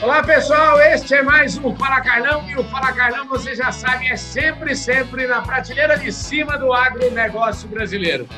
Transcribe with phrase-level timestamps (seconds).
[0.00, 0.80] Olá, pessoal.
[0.80, 2.48] Este é mais um Fala Carlão.
[2.48, 6.72] E o Fala Carlão, você já sabe, é sempre, sempre na prateleira de cima do
[6.72, 8.28] agronegócio brasileiro.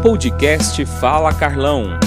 [0.00, 1.98] Podcast Fala Carlão.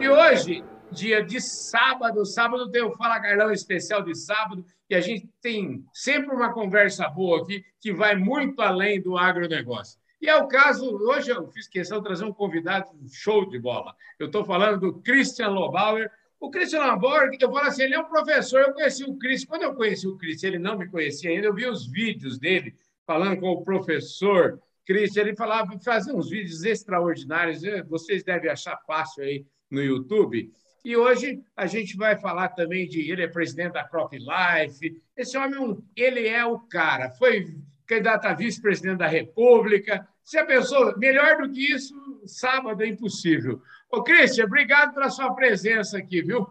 [0.00, 5.00] E hoje, dia de sábado, sábado tem o Fala Carlão especial de sábado, e a
[5.00, 9.98] gente tem sempre uma conversa boa aqui que vai muito além do agronegócio.
[10.24, 13.94] E é o caso, hoje eu fiz questão de trazer um convidado show de bola.
[14.18, 16.10] Eu estou falando do Christian Lobauer.
[16.40, 19.50] O Christian Lobauer, eu falo assim, ele é um professor, eu conheci o Christian.
[19.50, 22.74] Quando eu conheci o Christian, ele não me conhecia ainda, eu vi os vídeos dele
[23.06, 28.78] falando com o professor Christian, ele falava, fazia uns vídeos extraordinários, eh, vocês devem achar
[28.86, 30.50] fácil aí no YouTube.
[30.82, 35.02] E hoje a gente vai falar também de ele é presidente da Crop Life.
[35.14, 37.10] Esse homem, ele é o cara.
[37.10, 37.46] Foi
[37.86, 41.94] candidato a vice-presidente da República, você pensou, melhor do que isso,
[42.26, 43.60] sábado é impossível.
[43.92, 46.50] Ô, Cristian, obrigado pela sua presença aqui, viu?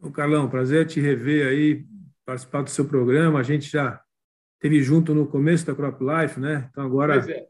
[0.00, 1.86] Ô, Carlão, prazer te rever aí,
[2.24, 3.38] participar do seu programa.
[3.38, 4.02] A gente já
[4.58, 6.68] teve junto no começo da Crop Life, né?
[6.70, 7.48] Então agora é.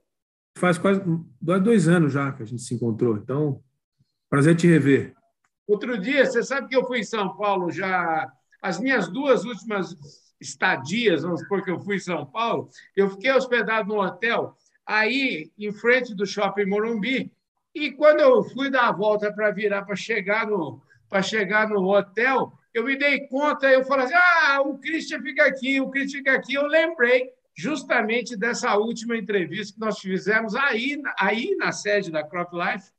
[0.59, 1.01] faz quase
[1.41, 3.17] dois anos já que a gente se encontrou.
[3.17, 3.63] Então,
[4.29, 5.15] prazer te rever.
[5.65, 8.29] Outro dia, você sabe que eu fui em São Paulo já.
[8.61, 9.95] As minhas duas últimas
[10.41, 14.57] estadias, vamos supor que eu fui em São Paulo, eu fiquei hospedado no hotel
[14.91, 17.33] aí em frente do Shopping Morumbi.
[17.73, 20.83] E quando eu fui dar a volta para virar para chegar no
[21.23, 25.81] chegar no hotel, eu me dei conta, eu falei assim: "Ah, o Christian fica aqui,
[25.81, 26.55] o Christian fica aqui".
[26.55, 32.53] Eu lembrei justamente dessa última entrevista que nós fizemos aí, aí na sede da Crop
[32.53, 32.91] Life.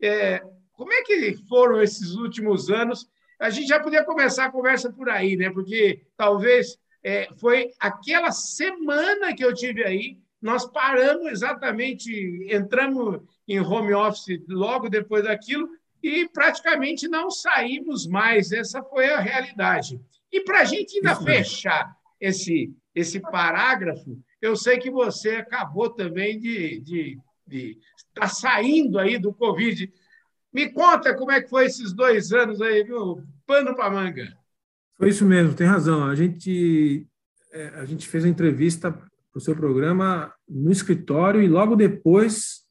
[0.00, 3.08] É, como é que foram esses últimos anos?
[3.38, 5.50] A gente já podia começar a conversa por aí, né?
[5.50, 13.58] Porque talvez é, foi aquela semana que eu tive aí nós paramos exatamente, entramos em
[13.58, 15.68] home office logo depois daquilo
[16.00, 18.52] e praticamente não saímos mais.
[18.52, 20.00] Essa foi a realidade.
[20.30, 26.38] E para a gente ainda fechar esse, esse parágrafo, eu sei que você acabou também
[26.38, 29.92] de, de, de estar tá saindo aí do Covid.
[30.52, 33.20] Me conta como é que foi esses dois anos aí, viu?
[33.44, 34.32] Pano para manga.
[34.96, 36.04] Foi isso mesmo, tem razão.
[36.04, 37.04] A gente,
[37.52, 38.96] é, a gente fez a entrevista
[39.36, 42.66] o seu programa no escritório e logo depois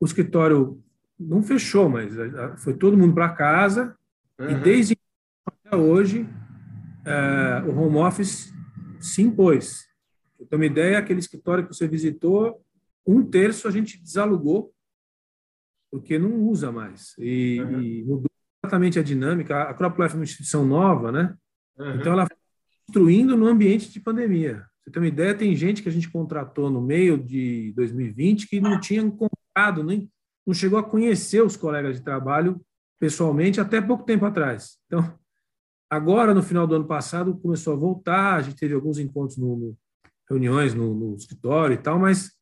[0.00, 0.80] o escritório
[1.18, 2.14] não fechou, mas
[2.58, 3.96] foi todo mundo para casa
[4.38, 4.50] uhum.
[4.50, 4.96] e desde
[5.44, 6.28] até hoje
[7.04, 8.52] é, o home office
[9.00, 9.84] se impôs.
[10.48, 12.62] Para uma ideia, aquele escritório que você visitou,
[13.04, 14.72] um terço a gente desalugou
[15.90, 17.80] porque não usa mais e, uhum.
[17.80, 18.30] e mudou
[18.60, 19.62] completamente a dinâmica.
[19.62, 21.34] A Croplife é uma instituição nova, né?
[21.76, 21.94] Uhum.
[21.96, 22.36] Então ela foi
[22.86, 24.64] construindo no ambiente de pandemia.
[24.84, 28.60] Você tem uma ideia, tem gente que a gente contratou no meio de 2020 que
[28.60, 30.10] não tinha encontrado, nem
[30.46, 32.60] não chegou a conhecer os colegas de trabalho
[33.00, 34.78] pessoalmente até pouco tempo atrás.
[34.86, 35.18] Então,
[35.88, 39.56] agora, no final do ano passado, começou a voltar, a gente teve alguns encontros, no,
[39.56, 39.78] no
[40.28, 42.32] reuniões no, no, escritório e tal, mas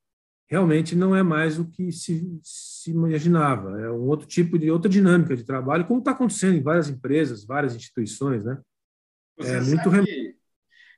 [0.48, 3.80] realmente não é mais o que se, se imaginava.
[3.80, 7.44] É um outro tipo de, outra dinâmica de trabalho, como está acontecendo em várias empresas,
[7.44, 8.60] várias instituições, né?
[9.38, 10.10] Você é muito remoto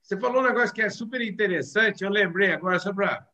[0.05, 3.27] você falou um negócio que é super interessante, eu lembrei agora, só para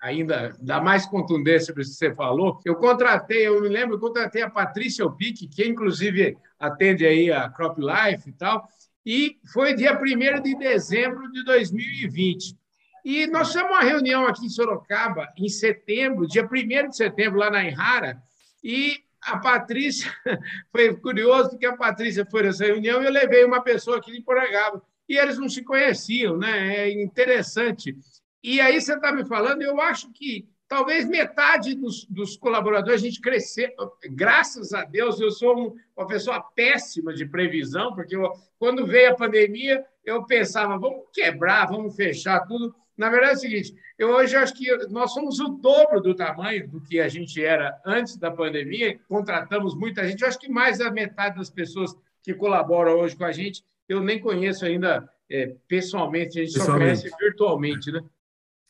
[0.00, 2.60] ainda dar mais contundência para isso que você falou.
[2.64, 7.48] Eu contratei, eu me lembro, eu contratei a Patrícia Opic, que inclusive atende aí a
[7.48, 8.68] Crop Life e tal,
[9.06, 12.58] e foi dia 1 de dezembro de 2020.
[13.04, 17.48] E nós fizemos uma reunião aqui em Sorocaba, em setembro, dia 1 de setembro, lá
[17.48, 18.20] na Enrara,
[18.62, 20.12] e a Patrícia,
[20.72, 24.20] foi curioso, porque a Patrícia foi nessa reunião e eu levei uma pessoa aqui de
[24.20, 26.76] Porangaba e eles não se conheciam, né?
[26.76, 27.98] É interessante.
[28.44, 33.04] E aí você está me falando, eu acho que talvez metade dos, dos, colaboradores a
[33.04, 33.74] gente crescer.
[34.12, 39.10] Graças a Deus, eu sou um, uma pessoa péssima de previsão, porque eu, quando veio
[39.10, 42.72] a pandemia, eu pensava, vamos quebrar, vamos fechar tudo.
[42.96, 46.68] Na verdade é o seguinte, eu hoje acho que nós somos o dobro do tamanho
[46.68, 50.78] do que a gente era antes da pandemia, contratamos muita gente, eu acho que mais
[50.78, 55.56] da metade das pessoas que colaboram hoje com a gente eu nem conheço ainda é,
[55.66, 56.96] pessoalmente, a gente pessoalmente.
[56.96, 58.00] só conhece virtualmente, né?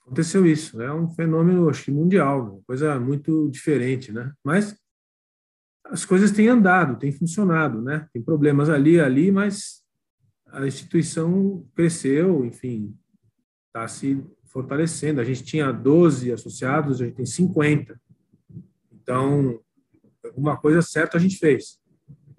[0.00, 4.32] Aconteceu isso, é um fenômeno acho que mundial, uma coisa muito diferente, né?
[4.42, 4.74] Mas
[5.84, 8.08] as coisas têm andado, têm funcionado, né?
[8.12, 9.82] Tem problemas ali, ali, mas
[10.46, 12.96] a instituição cresceu, enfim,
[13.66, 15.20] está se fortalecendo.
[15.20, 18.00] A gente tinha 12 associados, a gente tem 50.
[18.92, 19.60] Então,
[20.24, 21.79] alguma coisa certa a gente fez.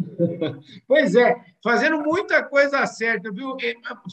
[0.87, 3.55] Pois é, fazendo muita coisa certa, viu?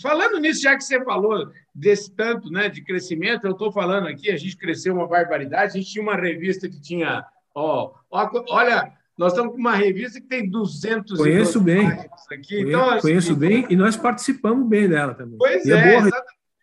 [0.01, 4.31] Falando nisso, já que você falou desse tanto né, de crescimento, eu estou falando aqui,
[4.31, 7.25] a gente cresceu uma barbaridade, a gente tinha uma revista que tinha,
[7.55, 11.87] ó, olha Nós estamos com uma revista que tem 200 Conheço bem.
[11.87, 12.09] Aqui.
[12.29, 15.37] Conheço, então, assim, conheço bem e nós participamos bem dela também.
[15.39, 16.01] Pois e é, é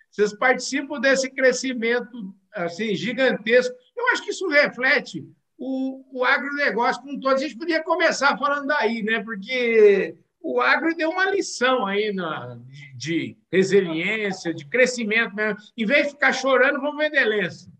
[0.09, 3.75] vocês participam desse crescimento assim gigantesco.
[3.97, 5.25] Eu acho que isso reflete
[5.57, 7.35] o, o agronegócio como um todo.
[7.35, 9.23] A gente podia começar falando daí, né?
[9.23, 15.57] Porque o agro deu uma lição aí na, de, de resiliência, de crescimento mesmo.
[15.75, 17.71] Em vez de ficar chorando, vamos vender lenço.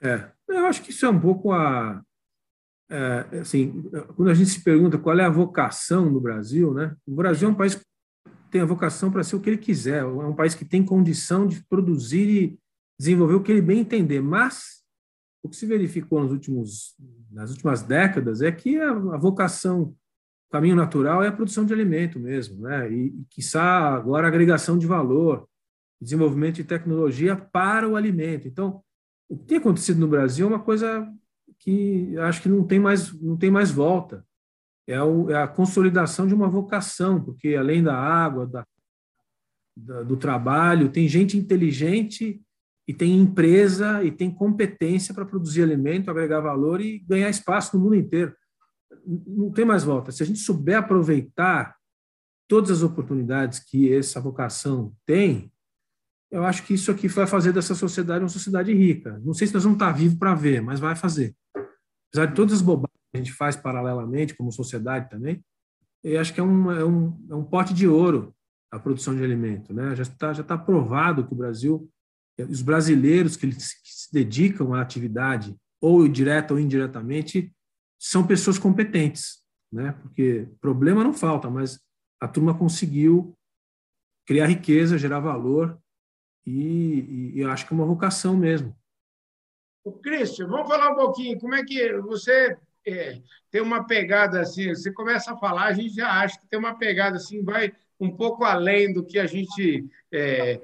[0.00, 2.02] É, eu acho que isso é um pouco a.
[2.90, 3.82] É, assim,
[4.16, 6.96] quando a gente se pergunta qual é a vocação do Brasil, né?
[7.06, 7.84] O Brasil é um país que
[8.50, 11.46] tem a vocação para ser o que ele quiser, é um país que tem condição
[11.46, 12.58] de produzir e
[12.98, 14.22] desenvolver o que ele bem entender.
[14.22, 14.77] Mas
[15.42, 16.96] o que se verificou nos últimos,
[17.30, 21.72] nas últimas décadas é que a, a vocação, o caminho natural é a produção de
[21.72, 22.90] alimento mesmo, né?
[22.90, 25.48] E, e quiçá agora a agregação de valor,
[26.00, 28.46] desenvolvimento de tecnologia para o alimento.
[28.48, 28.82] Então,
[29.28, 31.06] o que tem acontecido no Brasil é uma coisa
[31.58, 34.24] que acho que não tem mais, não tem mais volta.
[34.86, 38.66] É, o, é a consolidação de uma vocação, porque além da água, da,
[39.76, 42.40] da, do trabalho, tem gente inteligente
[42.88, 47.84] e tem empresa e tem competência para produzir alimento, agregar valor e ganhar espaço no
[47.84, 48.34] mundo inteiro.
[49.06, 50.10] Não tem mais volta.
[50.10, 51.76] Se a gente souber aproveitar
[52.48, 55.52] todas as oportunidades que essa vocação tem,
[56.30, 59.20] eu acho que isso aqui vai fazer dessa sociedade uma sociedade rica.
[59.22, 61.36] Não sei se nós vamos estar vivos para ver, mas vai fazer.
[62.10, 65.44] Apesar de todas as bobagens que a gente faz paralelamente, como sociedade também,
[66.02, 68.34] eu acho que é um, é um, é um pote de ouro
[68.72, 69.74] a produção de alimento.
[69.74, 69.94] Né?
[69.94, 71.90] Já está já tá provado que o Brasil,
[72.38, 77.52] os brasileiros que, que se dedicam à atividade, ou direta ou indiretamente,
[77.98, 79.42] são pessoas competentes.
[79.72, 79.92] Né?
[80.02, 81.80] Porque problema não falta, mas
[82.20, 83.36] a turma conseguiu
[84.26, 85.78] criar riqueza, gerar valor
[86.46, 88.76] e, e, eu acho que é uma vocação mesmo.
[89.84, 92.56] O Cristian, vamos falar um pouquinho, como é que você
[92.86, 96.58] é, tem uma pegada assim, você começa a falar, a gente já acha que tem
[96.58, 99.84] uma pegada assim, vai um pouco além do que a gente.
[100.12, 100.60] É,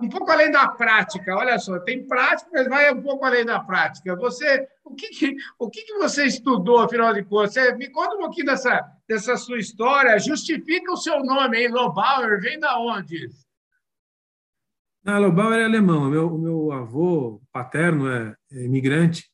[0.00, 1.34] um pouco além da prática.
[1.34, 4.14] Olha só, tem prática, mas vai um pouco além da prática.
[4.16, 7.54] Você, o que, que o que, que você estudou, afinal de contas?
[7.54, 10.18] Você, me conta um pouquinho dessa, dessa sua história.
[10.18, 13.28] Justifica o seu nome aí, Lobauer, vem da onde?
[15.04, 16.04] Ah, Lobauer é alemão.
[16.04, 19.24] O meu, meu avô paterno é, é imigrante.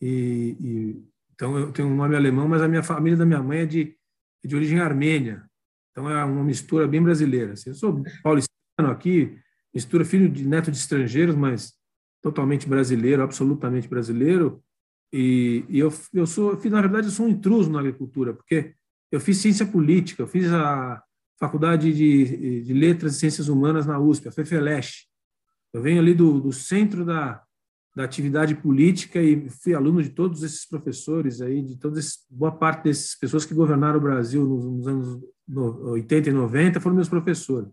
[0.00, 3.60] E, e, então eu tenho um nome alemão, mas a minha família da minha mãe
[3.60, 3.96] é de,
[4.44, 5.44] é de origem armênia.
[5.92, 7.52] Então é uma mistura bem brasileira.
[7.52, 9.38] Assim, eu sou paulistano aqui,
[9.72, 11.74] mistura filho de neto de estrangeiros, mas
[12.20, 14.62] totalmente brasileiro, absolutamente brasileiro.
[15.12, 18.74] E, e eu, eu sou, na verdade, eu sou um intruso na agricultura, porque
[19.10, 21.02] eu fiz ciência política, eu fiz a,
[21.42, 25.08] Faculdade de, de Letras e Ciências Humanas na USP, a FEFELESH.
[25.72, 27.42] Eu venho ali do, do centro da,
[27.96, 32.84] da atividade política e fui aluno de todos esses professores aí, de todas boa parte
[32.84, 37.68] dessas pessoas que governaram o Brasil nos, nos anos 80 e 90 foram meus professores.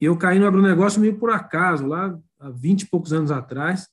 [0.00, 3.88] E eu caí no agronegócio meio por acaso, lá há 20 e poucos anos atrás,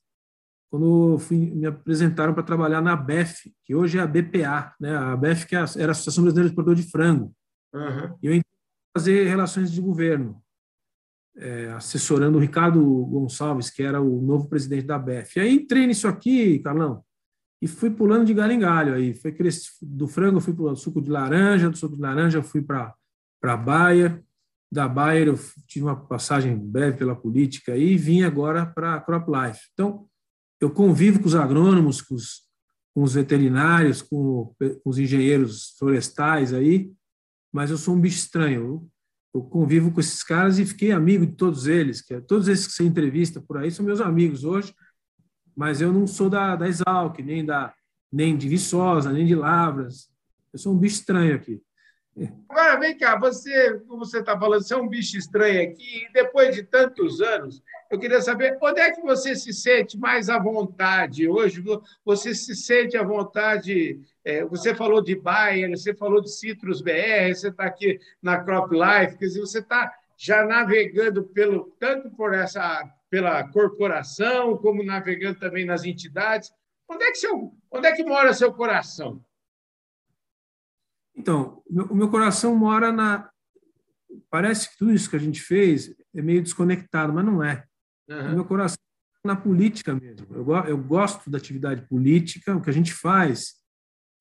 [0.70, 4.96] quando fui, me apresentaram para trabalhar na BEF, que hoje é a BPA, né?
[4.96, 7.34] a BEF que é era a Associação Brasileira de Produtor de Frango.
[7.74, 8.18] Uhum.
[8.22, 8.42] E eu
[8.96, 10.42] fazer relações de governo,
[11.36, 15.38] é, assessorando o Ricardo Gonçalves, que era o novo presidente da BEF.
[15.38, 17.04] E aí entrei nisso aqui, Carlão,
[17.62, 18.94] e fui pulando de galho em galho.
[18.94, 19.36] Aí foi
[19.82, 22.62] do frango, eu fui para o suco de laranja, do suco de laranja eu fui
[22.62, 22.94] para
[23.52, 24.24] a Bayer,
[24.72, 29.28] da Bayer eu tive uma passagem breve pela política e vim agora para a Crop
[29.30, 29.60] Life.
[29.74, 30.08] Então,
[30.60, 32.42] eu convivo com os agrônomos, com os,
[32.96, 36.92] com os veterinários, com, com os engenheiros florestais aí,
[37.52, 38.90] mas eu sou um bicho estranho.
[39.34, 42.68] Eu, convivo com esses caras e fiquei amigo de todos eles, que é, todos esses
[42.68, 44.74] que você entrevista por aí são meus amigos hoje,
[45.56, 47.74] mas eu não sou da, da Exalc, nem da
[48.12, 50.08] nem de Viçosa, nem de Lavras.
[50.54, 51.60] Eu sou um bicho estranho aqui.
[52.48, 56.14] Agora, vem cá, você, como você está falando, você é um bicho estranho aqui, e
[56.14, 60.38] depois de tantos anos, eu queria saber onde é que você se sente mais à
[60.38, 61.64] vontade hoje?
[62.06, 64.00] Você se sente à vontade?
[64.24, 68.72] É, você falou de Bayer, você falou de Citrus BR, você está aqui na Crop
[68.72, 75.40] Life, quer dizer, você está já navegando pelo tanto por essa pela corporação como navegando
[75.40, 76.52] também nas entidades.
[76.90, 79.24] Onde é que seu, onde é que mora seu coração?
[81.16, 83.30] Então, o meu coração mora na.
[84.30, 87.66] Parece que tudo isso que a gente fez é meio desconectado, mas não é.
[88.10, 88.32] Uhum.
[88.32, 88.78] O meu coração
[89.24, 90.28] na política mesmo.
[90.32, 93.54] Eu, eu gosto da atividade política, o que a gente faz,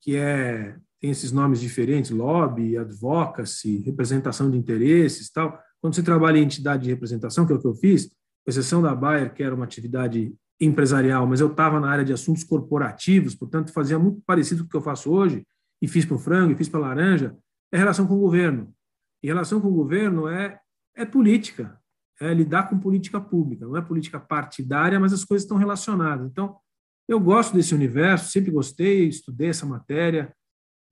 [0.01, 5.59] que é tem esses nomes diferentes, lobby, advocacy, representação de interesses, tal.
[5.81, 8.81] Quando você trabalha em entidade de representação, que é o que eu fiz, com exceção
[8.81, 13.35] da Bayer, que era uma atividade empresarial, mas eu estava na área de assuntos corporativos,
[13.35, 15.45] portanto fazia muito parecido com o que eu faço hoje
[15.83, 17.37] e fiz para o frango, e fiz para a laranja,
[17.73, 18.73] é relação com o governo.
[19.21, 20.61] E relação com o governo é,
[20.97, 21.77] é política,
[22.21, 26.31] é lidar com política pública, não é política partidária, mas as coisas estão relacionadas.
[26.31, 26.57] Então,
[27.09, 30.33] eu gosto desse universo, sempre gostei, estudei essa matéria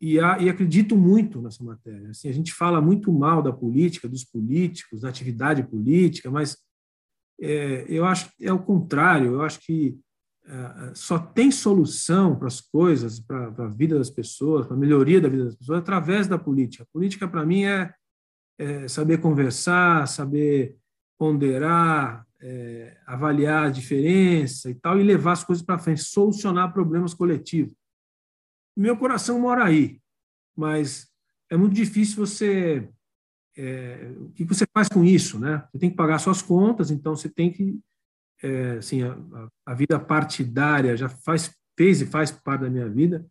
[0.00, 2.10] e, a, e acredito muito nessa matéria.
[2.10, 6.56] Assim, a gente fala muito mal da política, dos políticos, da atividade política, mas
[7.40, 9.34] é, eu acho é o contrário.
[9.34, 9.96] Eu acho que
[10.94, 15.28] só tem solução para as coisas, para a vida das pessoas, para a melhoria da
[15.28, 16.82] vida das pessoas, através da política.
[16.82, 17.92] A política, para mim, é,
[18.58, 20.76] é saber conversar, saber
[21.18, 27.12] ponderar, é, avaliar a diferença e tal, e levar as coisas para frente, solucionar problemas
[27.12, 27.74] coletivos.
[28.76, 30.00] Meu coração mora aí,
[30.56, 31.08] mas
[31.50, 32.88] é muito difícil você.
[33.56, 35.66] É, o que você faz com isso, né?
[35.70, 37.78] Você tem que pagar suas contas, então você tem que.
[38.42, 39.16] É, assim, a,
[39.66, 43.26] a, vida partidária já faz, fez e faz parte da minha vida,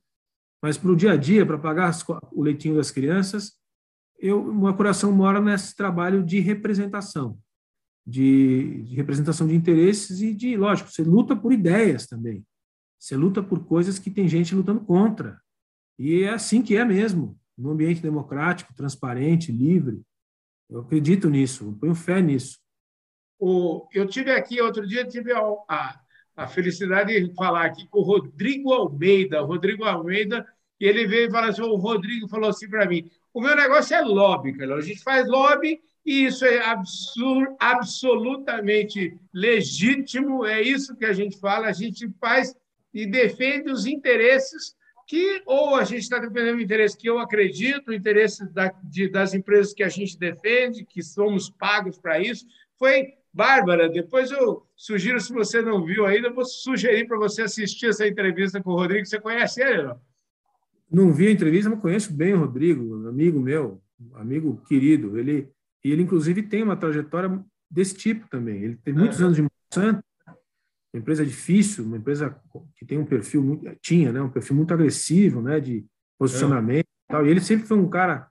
[0.61, 1.91] mas para o dia a dia, para pagar
[2.31, 3.53] o leitinho das crianças,
[4.19, 7.39] eu, meu coração mora nesse trabalho de representação
[8.09, 12.43] de, de, representação de interesses e de, lógico, você luta por ideias também.
[12.99, 15.39] Você luta por coisas que tem gente lutando contra.
[15.97, 20.01] E é assim que é mesmo, num ambiente democrático, transparente, livre.
[20.69, 22.57] Eu acredito nisso, eu ponho fé nisso.
[23.39, 25.99] O, eu tive aqui, outro dia, tive a, a,
[26.35, 29.41] a felicidade de falar aqui com o Rodrigo Almeida.
[29.41, 30.45] O Rodrigo Almeida,
[30.79, 33.95] e ele veio e falou assim: o Rodrigo falou assim para mim: o meu negócio
[33.95, 34.75] é lobby, cara.
[34.75, 41.39] A gente faz lobby e isso é absurdo, absolutamente legítimo, é isso que a gente
[41.39, 42.55] fala, a gente faz
[42.93, 44.75] e defende os interesses
[45.07, 49.09] que, ou a gente está defendendo o interesse que eu acredito, o interesse da, de,
[49.09, 52.45] das empresas que a gente defende, que somos pagos para isso.
[52.77, 57.43] Foi Bárbara, depois eu sugiro, se você não viu ainda, eu vou sugerir para você
[57.43, 59.05] assistir essa entrevista com o Rodrigo.
[59.05, 60.01] Você conhece ele, não?
[60.91, 63.81] Não vi a entrevista, mas conheço bem o Rodrigo, amigo meu,
[64.15, 65.17] amigo querido.
[65.17, 65.47] Ele
[65.81, 67.41] ele, inclusive, tem uma trajetória
[67.71, 68.61] desse tipo também.
[68.61, 70.03] Ele tem muitos anos de Monsanto,
[70.93, 72.35] uma empresa difícil, uma empresa
[72.75, 75.85] que tem um perfil muito, tinha, né, um perfil muito agressivo, né, de
[76.17, 77.25] posicionamento e tal.
[77.25, 78.27] E ele sempre foi um cara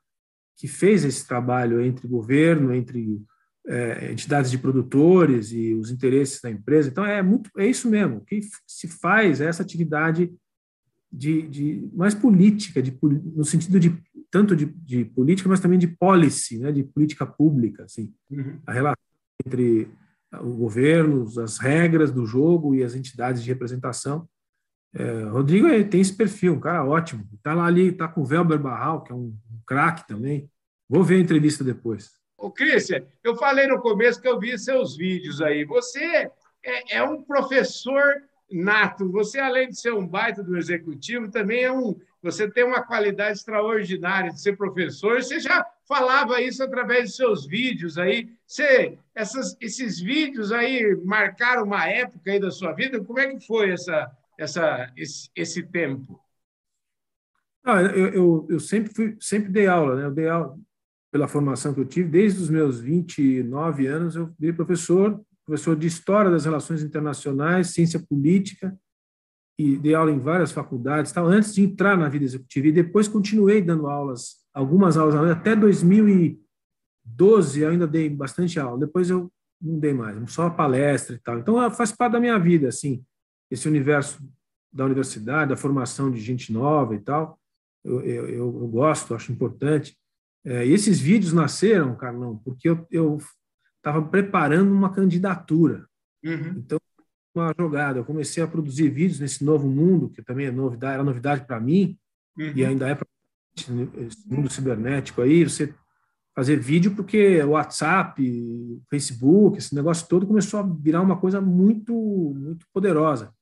[0.59, 3.23] que fez esse trabalho entre governo, entre
[3.69, 6.89] é, entidades de produtores e os interesses da empresa.
[6.89, 8.17] Então é muito, é isso mesmo.
[8.17, 10.33] O que se faz é essa atividade
[11.13, 13.97] de, de mais política, de, no sentido de
[14.31, 18.59] tanto de, de, política, mas também de policy, né, de política pública, assim, uhum.
[18.67, 19.03] a relação
[19.47, 19.89] entre
[20.43, 24.29] o governo, as regras do jogo e as entidades de representação.
[24.95, 27.27] É, Rodrigo tem esse perfil, um cara ótimo.
[27.35, 30.51] Está lá ali, está com o Velber Barral, que é um, um craque também.
[30.89, 32.18] Vou ver a entrevista depois.
[32.39, 35.65] Ô, Cristian, eu falei no começo que eu vi seus vídeos aí.
[35.65, 36.31] Você
[36.63, 39.11] é, é um professor nato.
[39.11, 42.01] Você, além de ser um baita do executivo, também é um.
[42.23, 45.21] Você tem uma qualidade extraordinária de ser professor.
[45.21, 48.31] Você já falava isso através de seus vídeos aí.
[48.47, 53.03] Você, essas, esses vídeos aí marcaram uma época aí da sua vida.
[53.03, 56.21] Como é que foi essa, essa, esse, esse tempo?
[57.65, 60.05] Ah, eu, eu, eu, sempre fui, sempre dei aula, né?
[60.05, 60.57] Eu dei aula
[61.11, 64.17] pela formação que eu tive desde os meus 29 anos.
[64.17, 68.79] Eu virei professor professor de História das Relações Internacionais, Ciência Política,
[69.59, 72.67] e dei aula em várias faculdades, tal, antes de entrar na vida executiva.
[72.67, 78.79] E depois continuei dando aulas, algumas aulas, até 2012 eu ainda dei bastante aula.
[78.79, 81.39] Depois eu não dei mais, só palestra e tal.
[81.39, 83.03] Então faz parte da minha vida, assim,
[83.51, 84.23] esse universo
[84.71, 87.41] da universidade, da formação de gente nova e tal.
[87.83, 89.97] Eu, eu, eu gosto, acho importante.
[90.45, 93.19] É, e esses vídeos nasceram, Carlão, porque eu,
[93.77, 95.87] estava preparando uma candidatura.
[96.25, 96.55] Uhum.
[96.59, 96.79] Então,
[97.35, 97.99] uma jogada.
[97.99, 101.61] Eu comecei a produzir vídeos nesse novo mundo, que também é novidade, era novidade para
[101.61, 101.97] mim,
[102.37, 102.53] uhum.
[102.55, 103.07] e ainda é para
[103.57, 105.75] esse mundo cibernético aí, você
[106.35, 108.23] fazer vídeo, porque o WhatsApp,
[108.89, 111.93] Facebook, esse negócio todo começou a virar uma coisa muito,
[112.37, 113.35] muito poderosa.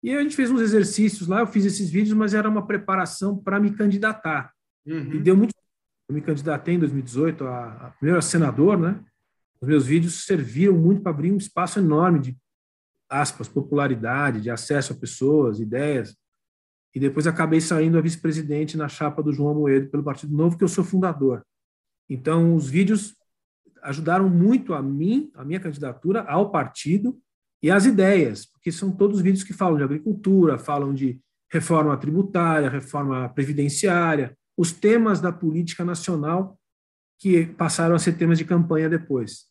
[0.00, 3.36] E a gente fez uns exercícios lá, eu fiz esses vídeos, mas era uma preparação
[3.36, 4.52] para me candidatar.
[4.86, 5.14] Uhum.
[5.14, 5.52] E deu muito.
[6.08, 9.04] Eu me candidatei em 2018 a, a primeiro a senador, né?
[9.60, 12.36] Os meus vídeos serviram muito para abrir um espaço enorme de
[13.08, 16.16] aspas, popularidade, de acesso a pessoas, ideias.
[16.94, 20.64] E depois acabei saindo a vice-presidente na chapa do João Moedo pelo Partido Novo, que
[20.64, 21.44] eu sou fundador.
[22.08, 23.16] Então, os vídeos
[23.82, 27.18] ajudaram muito a mim, a minha candidatura, ao partido
[27.62, 31.20] e às ideias, porque são todos vídeos que falam de agricultura, falam de
[31.50, 36.58] reforma tributária, reforma previdenciária, os temas da política nacional
[37.18, 39.46] que passaram a ser temas de campanha depois.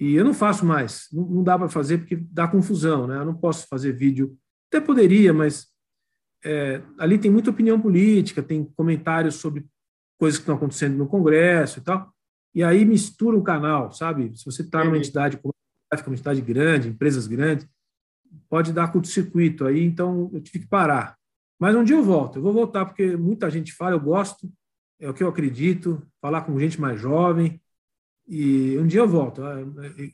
[0.00, 3.16] E eu não faço mais, não, não dá para fazer porque dá confusão, né?
[3.18, 4.36] Eu não posso fazer vídeo,
[4.68, 5.68] até poderia, mas
[6.44, 9.66] é, ali tem muita opinião política, tem comentários sobre
[10.18, 12.12] coisas que estão acontecendo no Congresso e tal,
[12.54, 14.36] e aí mistura o canal, sabe?
[14.36, 15.54] Se você está numa entidade como
[16.06, 17.68] uma entidade grande, empresas grandes,
[18.48, 21.16] pode dar curto-circuito aí, então eu tive que parar.
[21.62, 24.52] Mas um dia eu volto, eu vou voltar porque muita gente fala, eu gosto,
[24.98, 27.62] é o que eu acredito, falar com gente mais jovem,
[28.26, 29.44] e um dia eu volto.
[29.44, 29.60] Ah,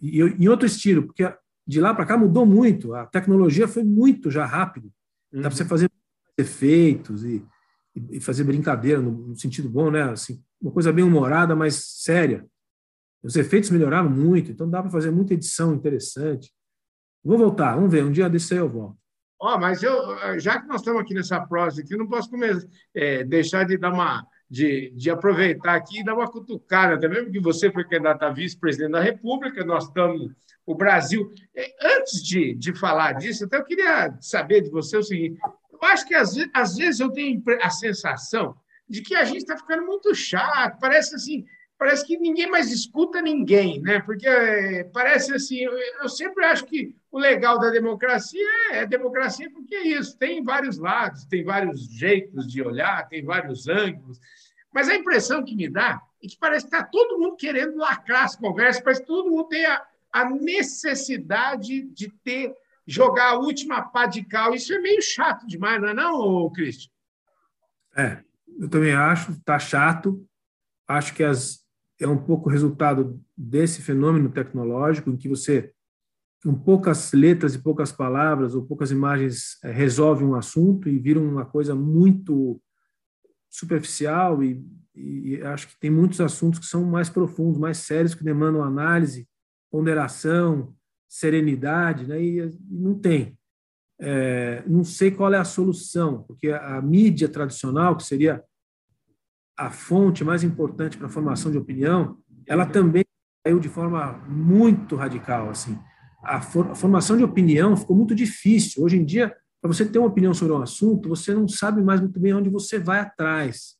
[0.02, 1.34] e em outro estilo, porque
[1.66, 4.92] de lá para cá mudou muito, a tecnologia foi muito já rápido.
[5.32, 5.68] Dá para você uhum.
[5.70, 5.90] fazer
[6.36, 7.42] efeitos e,
[8.10, 10.02] e fazer brincadeira no, no, sentido bom, né?
[10.02, 12.46] Assim, uma coisa bem humorada, mas séria.
[13.22, 16.52] Os efeitos melhoraram muito, então dá para fazer muita edição interessante.
[17.24, 18.98] Vou voltar, vamos ver, um dia desse aí eu volto.
[19.40, 22.28] Ó, oh, mas eu, já que nós estamos aqui nessa prosa aqui, eu não posso
[22.28, 22.57] comer,
[22.95, 27.40] é, deixar de dar uma de, de aproveitar aqui e dar uma cutucada também, porque
[27.40, 30.33] você foi candidato a vice-presidente da República, nós estamos,
[30.64, 31.30] o Brasil.
[31.54, 35.38] É, antes de, de falar disso, até eu queria saber de você o seguinte:
[35.71, 38.57] eu acho que às, às vezes eu tenho a sensação
[38.88, 41.45] de que a gente está ficando muito chato, parece assim,
[41.78, 44.00] parece que ninguém mais escuta ninguém, né?
[44.00, 48.86] Porque é, parece assim, eu, eu, sempre acho que o legal da democracia é, é
[48.86, 54.20] democracia porque é isso, tem vários lados, tem vários jeitos de olhar, tem vários ângulos.
[54.72, 58.24] Mas a impressão que me dá é que parece que está todo mundo querendo lacrar
[58.24, 62.54] as conversas, parece que todo mundo tem a, a necessidade de ter
[62.88, 64.54] jogar a última pá de cal.
[64.54, 66.90] Isso é meio chato demais, não é não, Cristian?
[67.94, 68.22] É,
[68.58, 70.26] eu também acho, está chato.
[70.86, 71.62] Acho que as,
[72.00, 75.72] é um pouco resultado desse fenômeno tecnológico, em que você,
[76.42, 81.21] com poucas letras e poucas palavras ou poucas imagens, é, resolve um assunto e vira
[81.21, 82.61] uma coisa muito
[83.50, 84.64] superficial e,
[84.95, 89.28] e, acho que tem muitos assuntos que são mais profundos, mais sérios, que demandam análise,
[89.71, 90.75] ponderação,
[91.09, 92.23] serenidade, né?
[92.23, 93.37] e, e não tem.
[94.00, 98.45] É, não sei qual é a solução, porque a, a mídia tradicional, que seria
[99.57, 103.05] a fonte mais importante para a formação de opinião, ela também
[103.44, 105.51] caiu de forma muito radical.
[105.51, 105.77] Assim,
[106.22, 108.83] a, for, a formação de opinião ficou muito difícil.
[108.83, 112.00] Hoje em dia, para você ter uma opinião sobre um assunto, você não sabe mais
[112.00, 113.76] muito bem onde você vai atrás.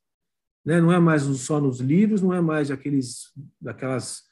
[0.64, 0.81] Né?
[0.81, 4.22] Não é mais só nos livros, não é mais aqueles, daquelas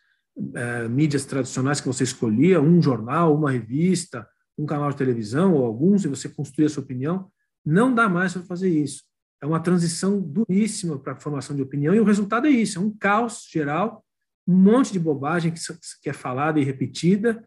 [0.54, 4.26] é, mídias tradicionais que você escolhia, um jornal, uma revista,
[4.58, 7.30] um canal de televisão ou alguns, e você construía a sua opinião.
[7.64, 9.02] Não dá mais para fazer isso
[9.42, 12.82] é uma transição duríssima para a formação de opinião e o resultado é isso, é
[12.82, 14.04] um caos geral,
[14.46, 15.60] um monte de bobagem que,
[16.02, 17.46] que é falada e repetida,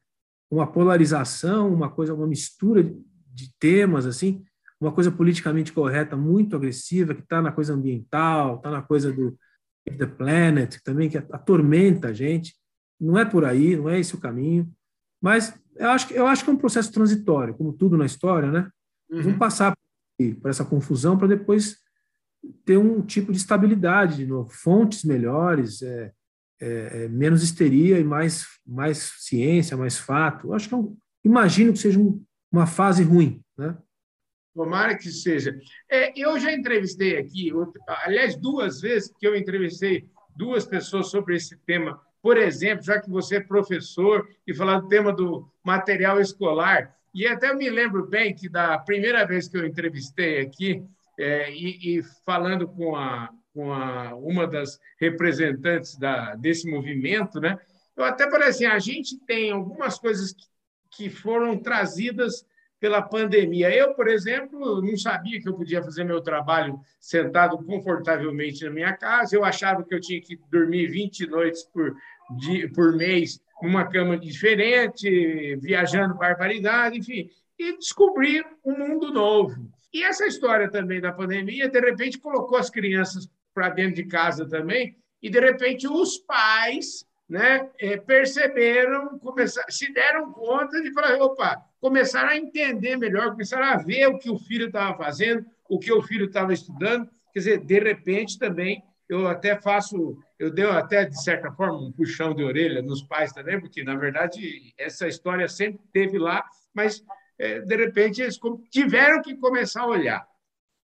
[0.50, 2.84] uma polarização, uma coisa, uma mistura
[3.34, 4.44] de temas assim,
[4.80, 9.38] uma coisa politicamente correta muito agressiva que está na coisa ambiental, está na coisa do
[9.98, 12.56] the planet também que atormenta a gente.
[13.00, 14.70] Não é por aí, não é esse o caminho,
[15.22, 18.52] mas eu acho que eu acho que é um processo transitório, como tudo na história,
[18.52, 18.70] né?
[19.10, 19.22] Uhum.
[19.22, 19.74] Vamos passar
[20.42, 21.78] por essa confusão para depois
[22.66, 26.12] ter um tipo de estabilidade de novo, fontes melhores, é,
[26.62, 30.48] é, é, menos histeria e mais, mais ciência, mais fato.
[30.48, 33.78] Eu acho que é um, imagino que seja um, uma fase ruim, né?
[34.54, 35.58] Tomara que seja.
[35.90, 37.52] É, eu já entrevistei aqui,
[37.88, 42.02] aliás, duas vezes que eu entrevistei duas pessoas sobre esse tema.
[42.22, 47.26] Por exemplo, já que você é professor e falar do tema do material escolar, e
[47.28, 50.84] até eu me lembro bem que da primeira vez que eu entrevistei aqui,
[51.18, 57.60] é, e, e, falando com, a, com a, uma das representantes da, desse movimento, né,
[57.98, 60.46] eu até falei assim: a gente tem algumas coisas que,
[60.90, 62.46] que foram trazidas
[62.80, 63.70] pela pandemia.
[63.76, 68.96] Eu, por exemplo, não sabia que eu podia fazer meu trabalho sentado confortavelmente na minha
[68.96, 69.36] casa.
[69.36, 71.94] Eu achava que eu tinha que dormir 20 noites por,
[72.74, 79.70] por mês numa cama diferente, viajando barbaridade, enfim, e descobrir um mundo novo.
[79.94, 84.48] E essa história também da pandemia, de repente, colocou as crianças para dentro de casa
[84.48, 91.22] também, e de repente os pais né, eh, perceberam, começaram, se deram conta de falar,
[91.22, 95.78] opa, começaram a entender melhor, começaram a ver o que o filho estava fazendo, o
[95.78, 97.08] que o filho estava estudando.
[97.32, 101.92] Quer dizer, de repente também eu até faço, eu dei até, de certa forma, um
[101.92, 107.04] puxão de orelha nos pais também, porque, na verdade, essa história sempre teve lá, mas,
[107.38, 110.28] é, de repente, eles tiveram que começar a olhar.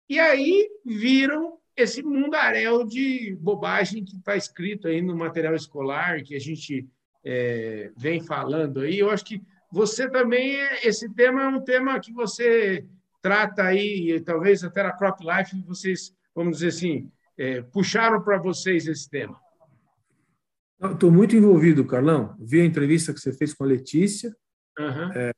[0.08, 6.34] E aí viram esse mundaréu de bobagem que está escrito aí no material escolar, que
[6.34, 6.88] a gente
[7.24, 8.98] é, vem falando aí.
[8.98, 12.84] Eu acho que você também, esse tema é um tema que você
[13.22, 18.86] trata aí, talvez até na Crop Life, vocês, vamos dizer assim, é, puxaram para vocês
[18.86, 19.38] esse tema?
[20.82, 22.34] Estou muito envolvido, Carlão.
[22.40, 24.34] Vi a entrevista que você fez com a Letícia,
[24.78, 25.12] uhum.
[25.12, 25.32] é,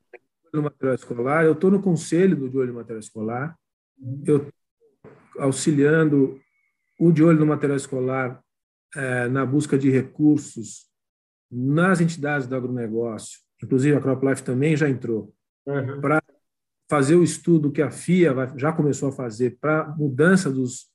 [0.53, 1.45] no material escolar.
[1.45, 3.57] Eu estou no conselho do De Olho Material Escolar.
[4.25, 4.53] eu
[5.39, 6.41] auxiliando
[6.99, 8.43] o de olho no material escolar
[8.95, 10.87] é, na busca de recursos
[11.51, 15.35] nas entidades do agronegócio, inclusive a CropLife também já entrou,
[15.67, 16.01] uhum.
[16.01, 16.23] para
[16.91, 20.91] fazer o estudo que a FIA vai, já começou a fazer para mudança dos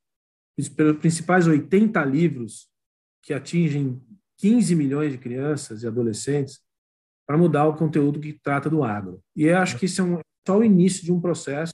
[1.00, 2.67] principais 80 livros
[3.21, 4.02] que atingem
[4.38, 6.60] 15 milhões de crianças e adolescentes
[7.28, 9.21] para mudar o conteúdo que trata do agro.
[9.36, 11.73] E acho que isso é um, só o início de um processo.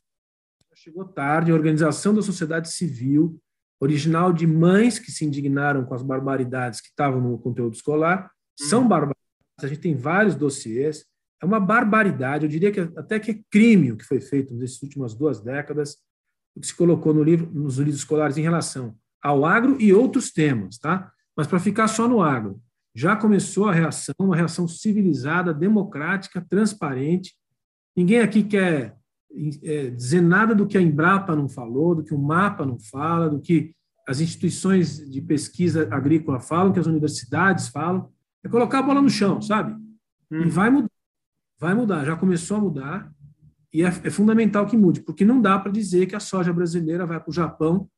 [0.84, 3.39] Chegou tarde, a organização da sociedade civil,
[3.80, 8.82] original de mães que se indignaram com as barbaridades que estavam no conteúdo escolar, são
[8.82, 8.89] uhum.
[8.89, 9.24] barbaridades.
[9.62, 11.06] A gente tem vários dossiês.
[11.41, 12.43] É uma barbaridade.
[12.43, 16.00] Eu diria que até que é crime o que foi feito nessas últimas duas décadas,
[16.54, 20.34] o que se colocou no livro, nos livros escolares em relação ao agro e outros
[20.34, 21.13] temas, tá?
[21.34, 22.62] Mas para ficar só no agro,
[22.93, 27.34] já começou a reação, uma reação civilizada, democrática, transparente.
[27.96, 28.98] Ninguém aqui quer
[29.63, 33.30] é, dizer nada do que a Embrapa não falou, do que o MAPA não fala,
[33.30, 33.74] do que
[34.08, 38.10] as instituições de pesquisa agrícola falam, que as universidades falam.
[38.43, 39.74] É colocar a bola no chão, sabe?
[40.32, 40.41] Hum.
[40.41, 40.89] E vai mudar.
[41.60, 42.06] Vai mudar.
[42.06, 43.13] Já começou a mudar.
[43.74, 47.06] E é, é fundamental que mude, porque não dá para dizer que a soja brasileira
[47.06, 47.89] vai para o Japão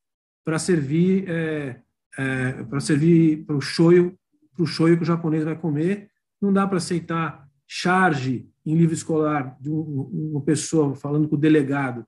[0.45, 1.81] para servir é,
[2.17, 4.17] é, para servir para o shoyu
[4.53, 6.09] para o shoyu que o japonês vai comer.
[6.41, 12.05] Não dá para aceitar charge em livro escolar de uma pessoa falando com o delegado,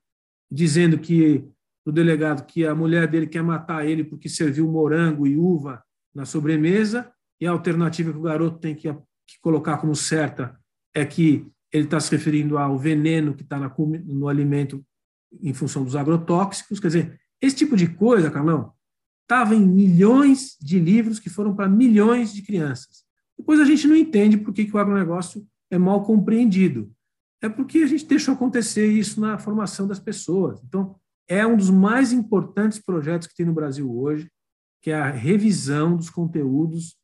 [0.52, 1.44] dizendo que
[1.86, 6.26] o delegado que a mulher dele quer matar ele porque serviu morango e uva na
[6.26, 10.60] sobremesa, e a alternativa que o garoto tem que, que colocar como certa
[10.94, 14.84] é que ele está se referindo ao veneno que está no alimento
[15.42, 16.80] em função dos agrotóxicos.
[16.80, 18.74] Quer dizer, esse tipo de coisa, Carlão,
[19.24, 23.07] estava em milhões de livros que foram para milhões de crianças.
[23.38, 26.92] Depois a gente não entende por que, que o agronegócio é mal compreendido.
[27.42, 30.62] É porque a gente deixou acontecer isso na formação das pessoas.
[30.64, 30.96] Então,
[31.28, 34.32] é um dos mais importantes projetos que tem no Brasil hoje,
[34.82, 36.96] que é a revisão dos conteúdos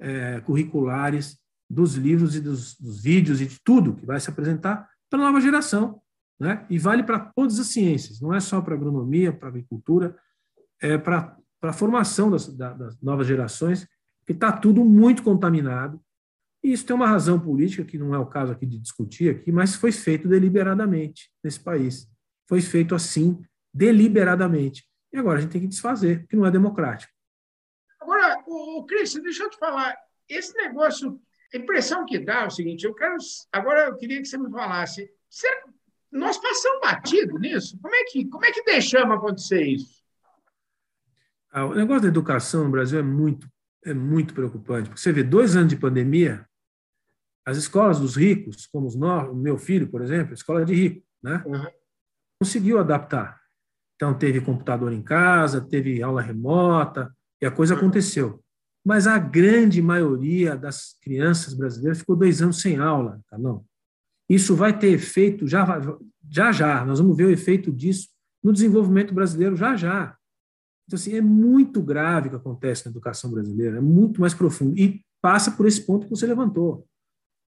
[0.00, 4.88] é, curriculares, dos livros e dos, dos, vídeos e de tudo que vai se apresentar
[5.10, 6.00] para a nova geração.
[6.38, 6.64] Né?
[6.70, 10.16] E vale para todas as ciências, não é só para agronomia, para agricultura,
[10.80, 13.86] é para a formação das, das novas gerações,
[14.26, 16.00] que está tudo muito contaminado.
[16.62, 19.52] E isso tem uma razão política, que não é o caso aqui de discutir aqui,
[19.52, 22.08] mas foi feito deliberadamente nesse país.
[22.48, 24.84] Foi feito assim, deliberadamente.
[25.12, 27.12] E agora a gente tem que desfazer, porque não é democrático.
[28.00, 29.96] Agora, o, o Cris, deixa eu te falar,
[30.28, 31.20] esse negócio,
[31.52, 33.16] a impressão que dá é o seguinte, eu quero,
[33.52, 35.64] agora eu queria que você me falasse, será,
[36.10, 37.78] nós passamos batido nisso?
[37.80, 40.02] Como é que, como é que deixamos acontecer isso?
[41.50, 43.48] Ah, o negócio da educação no Brasil é muito,
[43.84, 44.88] é muito preocupante.
[44.88, 46.46] Porque você vê, dois anos de pandemia,
[47.46, 51.04] as escolas dos ricos, como os no, o meu filho, por exemplo, escola de rico,
[51.22, 51.42] né?
[51.46, 51.66] Uhum.
[52.40, 53.40] conseguiu adaptar.
[53.96, 57.80] Então, teve computador em casa, teve aula remota, e a coisa uhum.
[57.80, 58.42] aconteceu.
[58.84, 63.64] Mas a grande maioria das crianças brasileiras ficou dois anos sem aula, tá não?
[64.28, 65.66] Isso vai ter efeito já,
[66.30, 66.84] já já.
[66.84, 68.08] Nós vamos ver o efeito disso
[68.42, 70.16] no desenvolvimento brasileiro já já.
[70.86, 74.78] Então, assim, é muito grave o que acontece na educação brasileira, é muito mais profundo.
[74.78, 76.86] E passa por esse ponto que você levantou.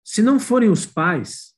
[0.03, 1.55] Se não forem os pais,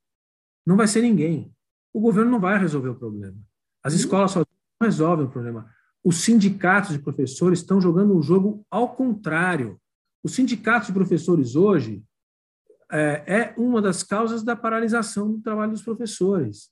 [0.66, 1.54] não vai ser ninguém.
[1.94, 3.38] O governo não vai resolver o problema.
[3.84, 4.00] As uhum.
[4.00, 5.70] escolas só não resolvem o problema.
[6.04, 9.80] Os sindicatos de professores estão jogando o jogo ao contrário.
[10.24, 12.02] Os sindicatos de professores hoje
[12.90, 16.70] é, é uma das causas da paralisação do trabalho dos professores.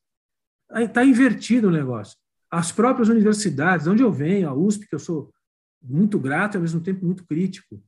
[0.71, 2.17] Está invertido o negócio
[2.49, 5.31] as próprias universidades, onde eu venho, a USP, que eu sou
[5.81, 7.81] muito grato e ao mesmo tempo muito crítico,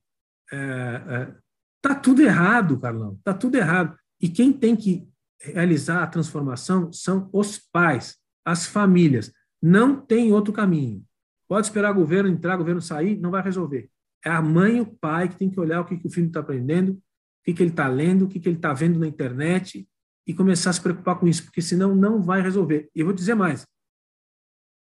[0.45, 1.35] está é, é,
[1.81, 3.97] tá tudo errado, Carlão, está tudo errado.
[4.21, 5.07] E quem tem que
[5.41, 9.31] realizar a transformação são os pais, as famílias.
[9.61, 11.03] Não tem outro caminho.
[11.47, 13.89] Pode esperar governo entrar, governo sair, não vai resolver.
[14.25, 16.27] É a mãe e o pai que tem que olhar o que, que o filho
[16.27, 17.01] está aprendendo, o
[17.45, 19.87] que, que ele está lendo, o que, que ele está vendo na internet
[20.25, 22.89] e começar a se preocupar com isso, porque senão não vai resolver.
[22.93, 23.65] E eu vou dizer mais: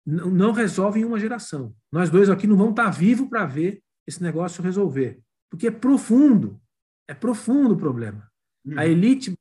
[0.06, 1.74] não resolve em uma geração.
[1.92, 6.60] Nós dois aqui não vamos estar vivos para ver esse negócio resolver, porque é profundo,
[7.06, 8.30] é profundo o problema.
[8.68, 8.82] A uhum.
[8.82, 9.38] elite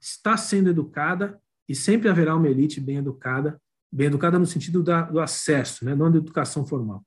[0.00, 5.02] está sendo educada e sempre haverá uma elite bem educada, bem educada no sentido da,
[5.02, 7.02] do acesso, né, não da educação formal.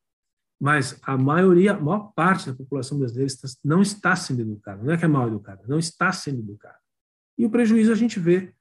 [0.60, 4.91] Mas a maioria, a maior parte da população brasileira está, não está sendo educada, não
[4.91, 6.78] é que é mal educada, não está sendo educada.
[7.38, 8.52] E o prejuízo a gente vê,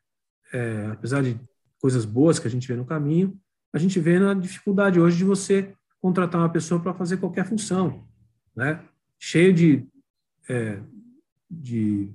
[0.53, 1.41] é, apesar de
[1.81, 3.41] coisas boas que a gente vê no caminho,
[3.77, 8.09] a gente vê na dificuldade hoje de você contratar uma pessoa para fazer qualquer função,
[8.57, 8.83] né?
[9.19, 9.87] Cheio de,
[10.49, 10.81] é,
[11.51, 12.09] de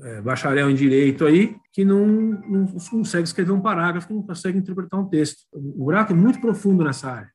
[0.00, 4.98] é, bacharel em direito aí que não, não consegue escrever um parágrafo, não consegue interpretar
[4.98, 5.46] um texto.
[5.52, 7.32] O buraco é muito profundo nessa área.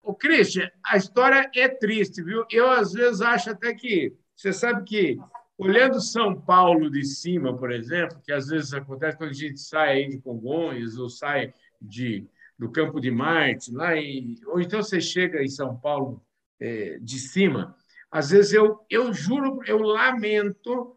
[0.00, 2.44] O Christian, a história é triste, viu?
[2.48, 5.18] Eu às vezes acho até que você sabe que
[5.58, 10.04] olhando São Paulo de cima, por exemplo, que às vezes acontece quando a gente sai
[10.04, 15.42] de Congonhas ou sai de do Campo de Marte, lá em, ou então você chega
[15.42, 16.22] em São Paulo
[16.60, 17.76] é, de cima,
[18.10, 20.96] às vezes eu eu juro, eu lamento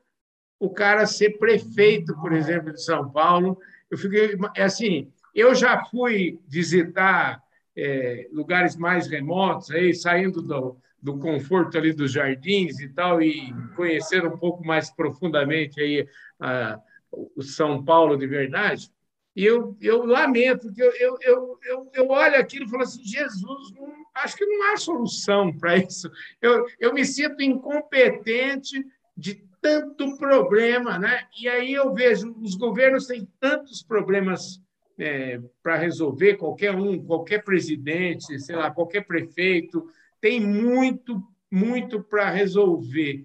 [0.59, 3.57] o cara ser prefeito, por exemplo, de São Paulo.
[3.89, 7.41] Eu fiquei é assim, eu já fui visitar
[7.75, 13.53] é, lugares mais remotos, aí saindo do, do conforto ali dos jardins e tal, e
[13.75, 16.07] conhecer um pouco mais profundamente aí
[16.39, 16.79] a,
[17.11, 18.91] o São Paulo de verdade.
[19.37, 23.03] E eu, eu lamento, que eu, eu, eu, eu, eu olho aquilo e falo assim,
[23.03, 26.09] Jesus, não, acho que não há solução para isso.
[26.41, 28.83] Eu, eu me sinto incompetente
[29.15, 31.27] de tanto problema, né?
[31.39, 34.59] E aí eu vejo os governos têm tantos problemas
[34.97, 39.87] é, para resolver, qualquer um, qualquer presidente, sei lá, qualquer prefeito
[40.19, 41.21] tem muito,
[41.51, 43.23] muito para resolver.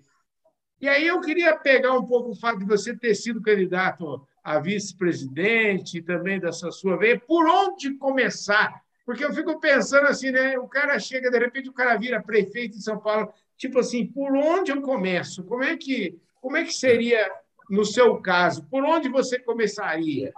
[0.79, 4.59] E aí eu queria pegar um pouco o fato de você ter sido candidato a
[4.59, 8.83] vice-presidente e também dessa sua vez, por onde começar?
[9.05, 10.59] Porque eu fico pensando assim, né?
[10.59, 14.35] O cara chega, de repente o cara vira prefeito de São Paulo, tipo assim, por
[14.37, 15.45] onde eu começo?
[15.45, 17.31] Como é que como é que seria
[17.71, 18.65] no seu caso?
[18.65, 20.33] Por onde você começaria?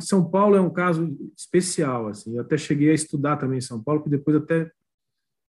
[0.00, 2.06] São Paulo é um caso especial.
[2.06, 2.36] Assim.
[2.36, 4.70] Eu até cheguei a estudar também em São Paulo, que depois até,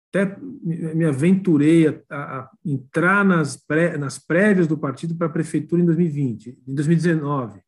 [0.08, 5.82] até me aventurei a, a entrar nas, pré, nas prévias do partido para a prefeitura
[5.82, 7.60] em 2020, em 2019.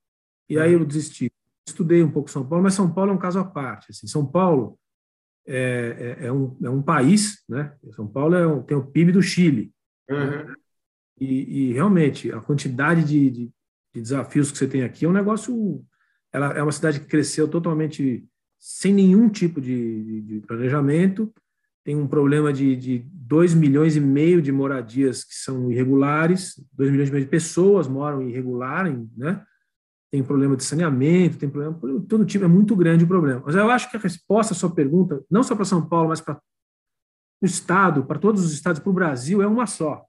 [0.48, 1.30] E aí eu desisti.
[1.66, 3.90] Estudei um pouco São Paulo, mas São Paulo é um caso à parte.
[3.90, 4.06] Assim.
[4.06, 4.78] São Paulo
[5.46, 7.74] é, é, é, um, é um país, né?
[7.92, 9.72] São Paulo é um, tem o PIB do Chile.
[10.08, 10.54] Uhum.
[11.20, 13.52] E, e, realmente, a quantidade de, de,
[13.94, 15.84] de, desafios que você tem aqui é um negócio.
[16.32, 18.26] Ela é uma cidade que cresceu totalmente
[18.58, 21.32] sem nenhum tipo de, de planejamento.
[21.88, 26.90] Tem um problema de, de 2 milhões e meio de moradias que são irregulares, 2
[26.90, 29.42] milhões e meio de pessoas moram irregular, né?
[30.12, 31.80] Tem problema de saneamento, tem problema.
[32.06, 33.42] Todo tipo, é muito grande o problema.
[33.42, 36.20] Mas eu acho que a resposta à sua pergunta, não só para São Paulo, mas
[36.20, 36.38] para
[37.40, 40.04] o Estado, para todos os estados, para o Brasil, é uma só.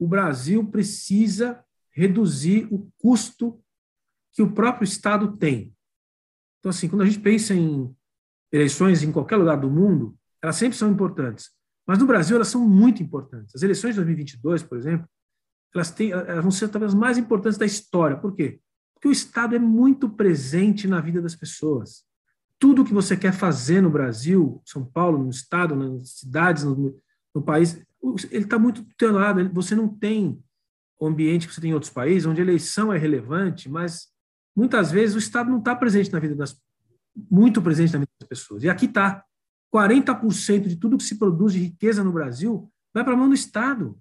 [0.00, 3.62] O Brasil precisa reduzir o custo
[4.32, 5.72] que o próprio Estado tem.
[6.58, 7.94] Então, assim, quando a gente pensa em
[8.50, 11.50] eleições em qualquer lugar do mundo, elas sempre são importantes.
[11.86, 13.54] Mas no Brasil, elas são muito importantes.
[13.54, 15.08] As eleições de 2022, por exemplo,
[15.74, 18.16] elas, têm, elas vão ser talvez as mais importantes da história.
[18.16, 18.60] Por quê?
[18.94, 22.04] Porque o Estado é muito presente na vida das pessoas
[22.62, 26.96] tudo que você quer fazer no Brasil, São Paulo, no estado, nas cidades, no,
[27.34, 27.84] no país,
[28.30, 29.50] ele está muito do teu lado.
[29.52, 30.40] Você não tem
[31.00, 34.12] o ambiente que você tem em outros países, onde a eleição é relevante, mas
[34.54, 36.56] muitas vezes o Estado não está presente na vida das
[37.28, 38.62] muito presente na vida das pessoas.
[38.62, 39.24] E aqui está.
[39.72, 43.34] 40% de tudo que se produz de riqueza no Brasil vai para a mão do
[43.34, 43.98] Estado.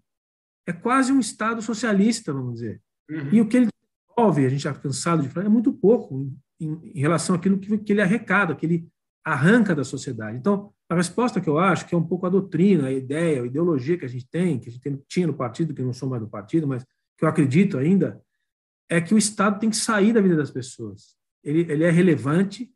[0.67, 2.81] É quase um Estado socialista, vamos dizer.
[3.09, 3.29] Uhum.
[3.31, 6.29] E o que ele desenvolve, a gente está cansado de falar, é muito pouco
[6.59, 8.87] em, em relação àquilo que, que ele arrecada, que ele
[9.23, 10.37] arranca da sociedade.
[10.37, 13.45] Então, a resposta que eu acho, que é um pouco a doutrina, a ideia, a
[13.45, 15.93] ideologia que a gente tem, que a gente tem, tinha no partido, que eu não
[15.93, 16.83] sou mais do partido, mas
[17.17, 18.21] que eu acredito ainda,
[18.89, 21.15] é que o Estado tem que sair da vida das pessoas.
[21.43, 22.69] Ele, ele é relevante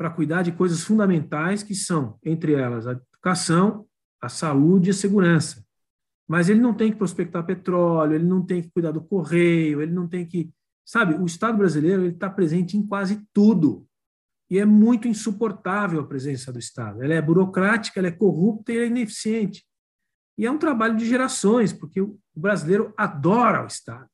[0.00, 3.84] para cuidar de coisas fundamentais que são, entre elas, a educação,
[4.18, 5.62] a saúde e a segurança.
[6.26, 9.92] Mas ele não tem que prospectar petróleo, ele não tem que cuidar do correio, ele
[9.92, 10.50] não tem que
[10.86, 13.86] Sabe, o Estado brasileiro está presente em quase tudo.
[14.48, 17.04] E é muito insuportável a presença do Estado.
[17.04, 19.66] Ela é burocrática, ela é corrupta e é ineficiente.
[20.38, 24.08] E é um trabalho de gerações, porque o brasileiro adora o Estado.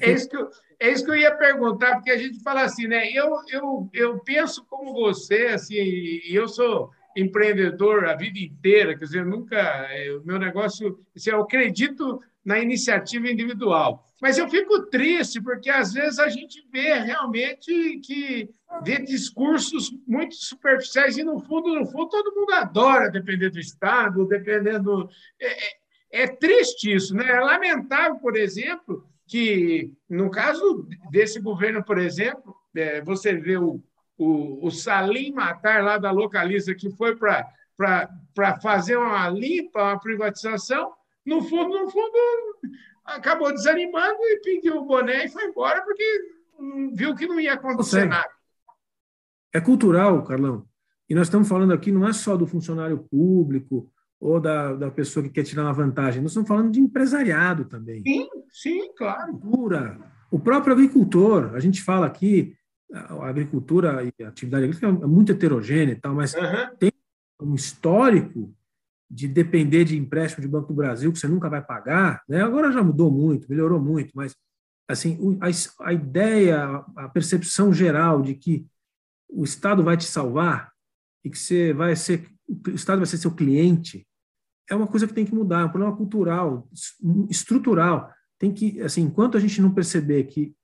[0.00, 2.86] É isso que eu, é isso que eu ia perguntar, porque a gente fala assim,
[2.86, 3.10] né?
[3.12, 9.04] Eu, eu, eu penso como você, assim, e eu sou empreendedor a vida inteira, quer
[9.04, 9.56] dizer, nunca.
[9.56, 14.06] É, o meu negócio, assim, eu acredito na iniciativa individual.
[14.20, 18.48] Mas eu fico triste, porque às vezes a gente vê realmente que
[18.82, 24.26] vê discursos muito superficiais e, no fundo, no fundo, todo mundo adora depender do Estado,
[24.26, 25.08] dependendo.
[25.40, 27.30] É, é, é triste isso, né?
[27.30, 33.80] É lamentável, por exemplo, que, no caso desse governo, por exemplo, é, você vê o,
[34.18, 37.48] o, o Salim Matar, lá da Localiza, que foi para
[38.60, 40.92] fazer uma limpa, uma privatização,
[41.24, 42.18] no fundo, no fundo,
[43.04, 46.04] acabou desanimando e pediu o boné e foi embora porque
[46.92, 48.30] viu que não ia acontecer nada.
[49.54, 50.66] É cultural, Carlão.
[51.08, 55.24] E nós estamos falando aqui não é só do funcionário público ou da, da pessoa
[55.24, 56.20] que quer tirar uma vantagem.
[56.20, 58.02] Nós estamos falando de empresariado também.
[58.02, 59.32] Sim, sim, claro.
[59.32, 59.98] Cultura.
[60.30, 62.54] O próprio agricultor, a gente fala aqui,
[62.92, 66.76] a agricultura e a atividade agrícola é muito heterogênea e tal, mas uhum.
[66.78, 66.92] tem
[67.40, 68.54] um histórico
[69.10, 72.42] de depender de empréstimo de Banco do Brasil que você nunca vai pagar, né?
[72.42, 74.36] Agora já mudou muito, melhorou muito, mas
[74.88, 78.66] assim a, a ideia, a percepção geral de que
[79.28, 80.72] o Estado vai te salvar
[81.24, 84.06] e que você vai ser o Estado vai ser seu cliente
[84.70, 86.68] é uma coisa que tem que mudar, é um problema cultural,
[87.28, 88.10] estrutural.
[88.38, 90.54] Tem que, assim, enquanto a gente não perceber que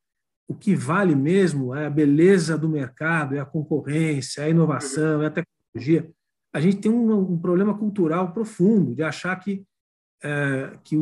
[0.49, 5.23] o que vale mesmo é a beleza do mercado, é a concorrência, é a inovação,
[5.23, 6.09] é a tecnologia,
[6.55, 9.64] a gente tem um, um problema cultural profundo de achar que,
[10.23, 10.97] é, que,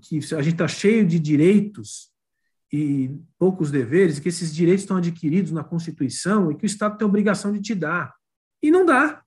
[0.00, 2.10] que a gente está cheio de direitos
[2.72, 7.04] e poucos deveres, que esses direitos estão adquiridos na Constituição e que o Estado tem
[7.04, 8.14] a obrigação de te dar.
[8.62, 9.22] E não dá,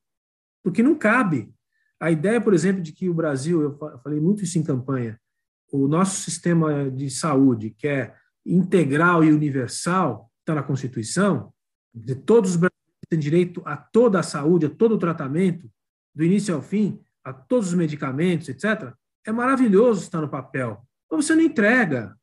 [0.64, 1.50] porque não cabe.
[2.02, 5.20] A ideia, por exemplo, de que o Brasil, eu falei muito isso em campanha,
[5.72, 11.54] o nosso sistema de saúde, que é integral e universal, está na Constituição,
[11.94, 15.70] de todos os brasileiros têm direito a toda a saúde, a todo o tratamento,
[16.16, 18.94] do início ao fim, a todos os medicamentos, etc.,
[19.26, 20.82] é maravilhoso estar no papel.
[21.10, 22.16] Mas você não entrega.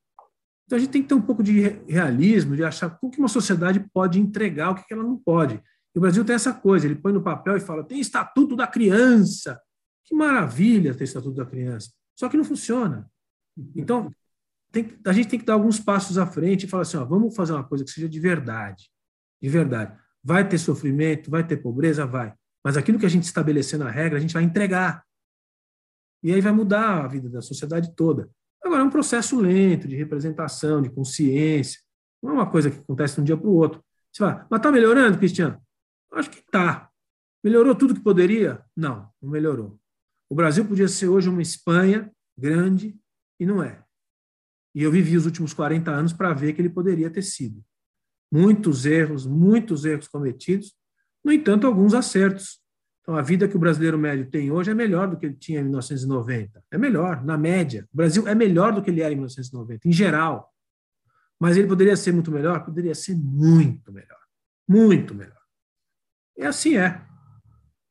[0.67, 3.29] Então a gente tem que ter um pouco de realismo, de achar o que uma
[3.29, 5.62] sociedade pode entregar, o que ela não pode.
[5.95, 8.67] E o Brasil tem essa coisa, ele põe no papel e fala: tem estatuto da
[8.67, 9.61] criança,
[10.09, 11.92] que maravilha ter Estatuto da Criança.
[12.16, 13.09] Só que não funciona.
[13.77, 14.11] Então,
[14.73, 17.37] tem, a gente tem que dar alguns passos à frente e falar assim: ó, vamos
[17.37, 18.90] fazer uma coisa que seja de verdade.
[19.40, 19.97] De verdade.
[20.25, 22.07] Vai ter sofrimento, vai ter pobreza?
[22.07, 22.35] Vai.
[22.64, 25.05] Mas aquilo que a gente estabelecer na regra, a gente vai entregar.
[26.23, 28.29] E aí vai mudar a vida da sociedade toda.
[28.64, 31.81] Agora, é um processo lento de representação, de consciência.
[32.23, 33.85] Não é uma coisa que acontece de um dia para o outro.
[34.12, 35.62] Você fala, mas está melhorando, Cristiano?
[36.12, 36.90] Acho que está.
[37.44, 38.64] Melhorou tudo que poderia?
[38.77, 39.79] Não, não melhorou.
[40.31, 42.97] O Brasil podia ser hoje uma Espanha grande
[43.41, 43.83] e não é.
[44.75, 47.64] E eu vivi os últimos 40 anos para ver que ele poderia ter sido.
[48.31, 50.77] Muitos erros, muitos erros cometidos,
[51.25, 52.61] no entanto, alguns acertos.
[53.03, 55.61] Então, a vida que o brasileiro médio tem hoje é melhor do que ele tinha
[55.61, 56.62] em 1990.
[56.71, 57.88] É melhor, na média.
[57.93, 60.53] O Brasil é melhor do que ele era em 1990, em geral.
[61.41, 62.64] Mas ele poderia ser muito melhor?
[62.64, 64.21] Poderia ser muito melhor.
[64.69, 65.41] Muito melhor.
[66.37, 67.08] E assim é.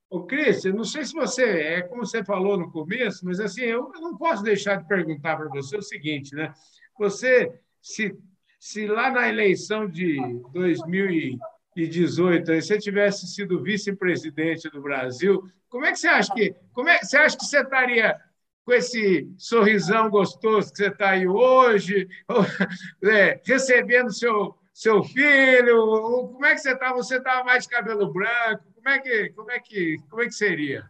[0.10, 3.92] Ô, Cris, não sei se você, é como você falou no começo, mas assim, eu
[3.96, 6.54] não posso deixar de perguntar para você o seguinte, né?
[6.98, 8.18] Você, se,
[8.58, 10.18] se lá na eleição de
[10.54, 17.00] 2018 você tivesse sido vice-presidente do Brasil, como é que você acha que, como é,
[17.00, 18.18] você acha que você estaria
[18.64, 22.08] com esse sorrisão gostoso que você está aí hoje,
[23.04, 26.30] é, recebendo seu seu filho?
[26.32, 26.94] Como é que você está?
[26.94, 28.67] Você estava mais de cabelo branco?
[28.88, 30.90] Como é que, como é que, como é que seria?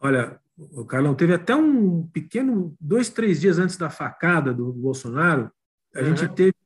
[0.00, 5.48] Olha, o Carlão teve até um pequeno, dois, três dias antes da facada do Bolsonaro,
[5.94, 6.16] a uhum.
[6.16, 6.56] gente teve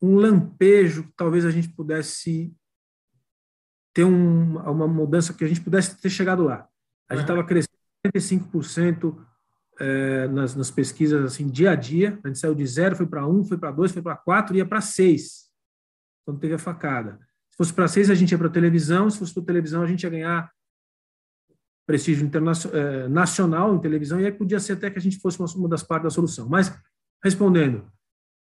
[0.00, 2.54] um lampejo que talvez a gente pudesse
[3.92, 6.68] ter um, uma mudança que a gente pudesse ter chegado lá.
[7.08, 9.20] A gente estava crescendo 45%
[9.80, 12.20] é, nas, nas pesquisas assim dia a dia.
[12.22, 14.64] A gente saiu de zero, foi para um, foi para dois, foi para quatro, ia
[14.64, 15.50] para seis
[16.24, 17.18] quando teve a facada.
[17.62, 20.02] Se fosse para seis, a gente ia para televisão, se fosse para televisão, a gente
[20.02, 20.50] ia ganhar
[21.86, 25.68] prestígio internacional, nacional em televisão, e aí podia ser até que a gente fosse uma,
[25.68, 26.48] das partes da solução.
[26.48, 26.76] Mas,
[27.22, 27.86] respondendo,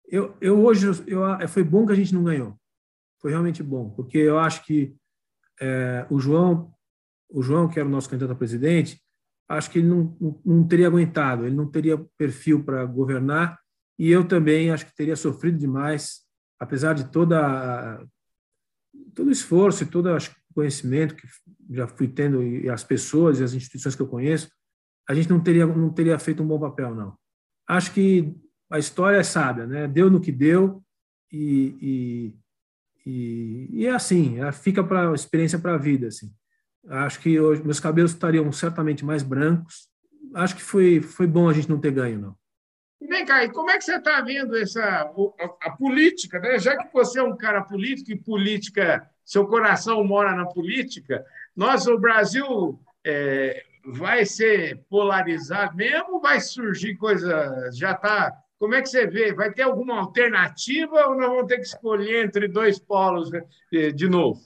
[0.09, 2.57] eu, eu hoje, eu, foi bom que a gente não ganhou.
[3.21, 4.97] Foi realmente bom, porque eu acho que
[5.61, 6.73] é, o João,
[7.29, 9.03] o João, que era o nosso candidato a presidente,
[9.49, 13.59] acho que ele não, não, não teria aguentado, ele não teria perfil para governar,
[13.99, 16.21] e eu também acho que teria sofrido demais
[16.61, 18.07] apesar de toda
[19.15, 20.19] todo esforço e todo o
[20.55, 21.27] conhecimento que
[21.71, 24.51] já fui tendo e as pessoas e as instituições que eu conheço,
[25.09, 27.17] a gente não teria não teria feito um bom papel não.
[27.69, 28.35] Acho que
[28.71, 29.89] a história é sábia, né?
[29.89, 30.83] Deu no que deu
[31.33, 32.35] e,
[33.05, 36.33] e, e, e é assim, é, fica para experiência para a vida assim.
[36.89, 39.89] Acho que hoje meus cabelos estariam certamente mais brancos.
[40.35, 42.40] Acho que foi foi bom a gente não ter ganho não.
[43.01, 46.39] Vem cá, e como é que você está vendo essa, a, a, política?
[46.39, 46.59] Né?
[46.59, 51.25] Já que você é um cara político e política, seu coração mora na política,
[51.57, 56.21] nós, o Brasil, é, vai ser polarizado mesmo?
[56.21, 57.71] Vai surgir coisa.
[57.73, 58.33] Já está.
[58.59, 59.33] Como é que você vê?
[59.33, 63.43] Vai ter alguma alternativa ou nós vamos ter que escolher entre dois polos né,
[63.95, 64.41] de novo?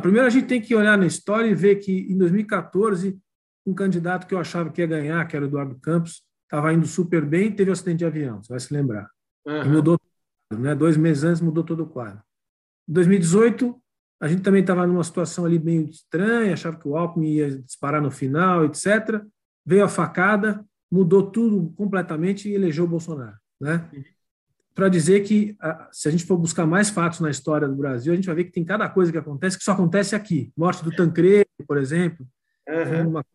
[0.00, 3.18] Primeiro, a gente tem que olhar na história e ver que, em 2014,
[3.66, 6.22] um candidato que eu achava que ia ganhar, que era o Eduardo Campos,
[6.52, 9.08] estava indo super bem teve um acidente de avião, você vai se lembrar.
[9.46, 9.70] Uhum.
[9.70, 9.98] Mudou,
[10.52, 10.74] né?
[10.74, 12.22] dois meses antes mudou todo o quadro.
[12.86, 13.82] Em 2018,
[14.22, 18.00] A gente também estava numa situação ali meio estranha, achava que o Alckmin ia disparar
[18.00, 19.20] no final, etc.
[19.66, 23.36] Veio a facada, mudou tudo completamente e elegeu o Bolsonaro.
[23.60, 23.84] Né?
[24.72, 25.56] Para dizer que,
[25.90, 28.44] se a gente for buscar mais fatos na história do Brasil, a gente vai ver
[28.44, 30.52] que tem cada coisa que acontece que só acontece aqui.
[30.56, 32.24] Morte do Tancredo, por exemplo.
[32.68, 33.08] Uhum.
[33.08, 33.26] Uma...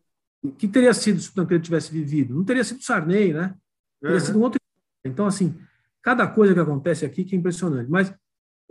[0.42, 2.34] O que teria sido se o Tancredo tivesse vivido?
[2.34, 3.54] Não teria sido Sarney, né?
[4.00, 4.24] Teria uhum.
[4.24, 4.60] sido um outro.
[5.04, 5.58] Então, assim,
[6.02, 7.90] cada coisa que acontece aqui que é impressionante.
[7.90, 8.14] Mas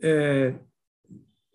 [0.02, 0.56] é,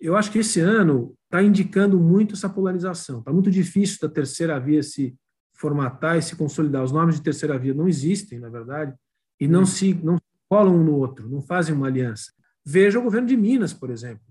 [0.01, 3.21] eu acho que esse ano está indicando muito essa polarização.
[3.21, 5.17] Está muito difícil da terceira via se
[5.55, 6.83] formatar e se consolidar.
[6.83, 8.95] Os nomes de terceira via não existem, na verdade,
[9.41, 12.33] e não se não colam um no outro, não fazem uma aliança.
[12.65, 14.25] Veja o governo de Minas, por exemplo,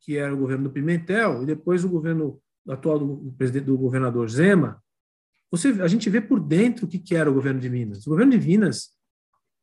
[0.00, 4.28] que era o governo do Pimentel e depois o governo atual do, presidente do governador
[4.28, 4.82] Zema.
[5.52, 8.06] Você, a gente vê por dentro o que, que era o governo de Minas.
[8.06, 8.88] O governo de Minas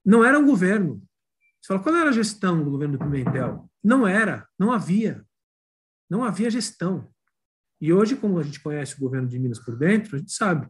[0.05, 1.01] não era um governo.
[1.59, 3.67] Você fala, qual era a gestão do governo do Pimentel?
[3.83, 5.25] Não era, não havia.
[6.07, 7.09] Não havia gestão.
[7.81, 10.69] E hoje, como a gente conhece o governo de Minas por dentro, a gente sabe.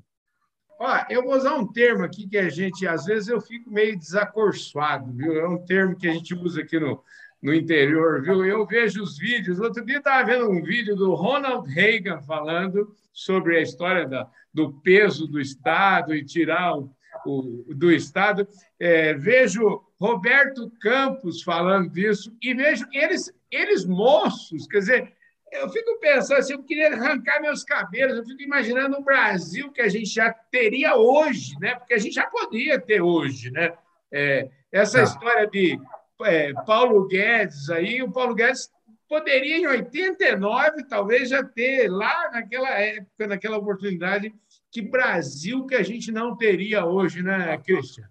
[0.79, 3.99] Ó, eu vou usar um termo aqui que a gente, às vezes, eu fico meio
[3.99, 5.33] desacorçoado, viu?
[5.37, 7.03] É um termo que a gente usa aqui no,
[7.41, 8.45] no interior, viu?
[8.45, 9.59] Eu vejo os vídeos.
[9.59, 14.73] Outro dia estava vendo um vídeo do Ronald Reagan falando sobre a história da, do
[14.81, 16.91] peso do Estado e tirar o,
[17.25, 18.47] o do Estado.
[18.79, 25.13] É, vejo Roberto Campos falando disso e vejo eles, eles moços, quer dizer,
[25.51, 29.81] eu fico pensando assim, eu queria arrancar meus cabelos, eu fico imaginando o Brasil que
[29.81, 31.75] a gente já teria hoje, né?
[31.75, 33.73] Porque a gente já podia ter hoje, né?
[34.11, 35.03] É, essa ah.
[35.03, 35.79] história de
[36.21, 38.69] é, Paulo Guedes aí, o Paulo Guedes
[39.07, 44.33] poderia em 89 talvez já ter lá naquela época, naquela oportunidade,
[44.71, 48.07] que Brasil que a gente não teria hoje, né, Christian?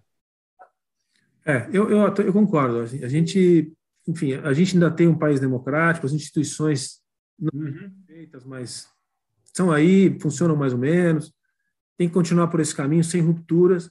[1.45, 2.81] É, eu, eu, eu concordo.
[2.81, 3.71] A gente,
[4.07, 7.01] enfim, a gente ainda tem um país democrático, as instituições
[7.39, 7.91] não uhum.
[8.05, 8.89] feitas, mas
[9.45, 11.33] estão aí, funcionam mais ou menos.
[11.97, 13.89] Tem que continuar por esse caminho, sem rupturas,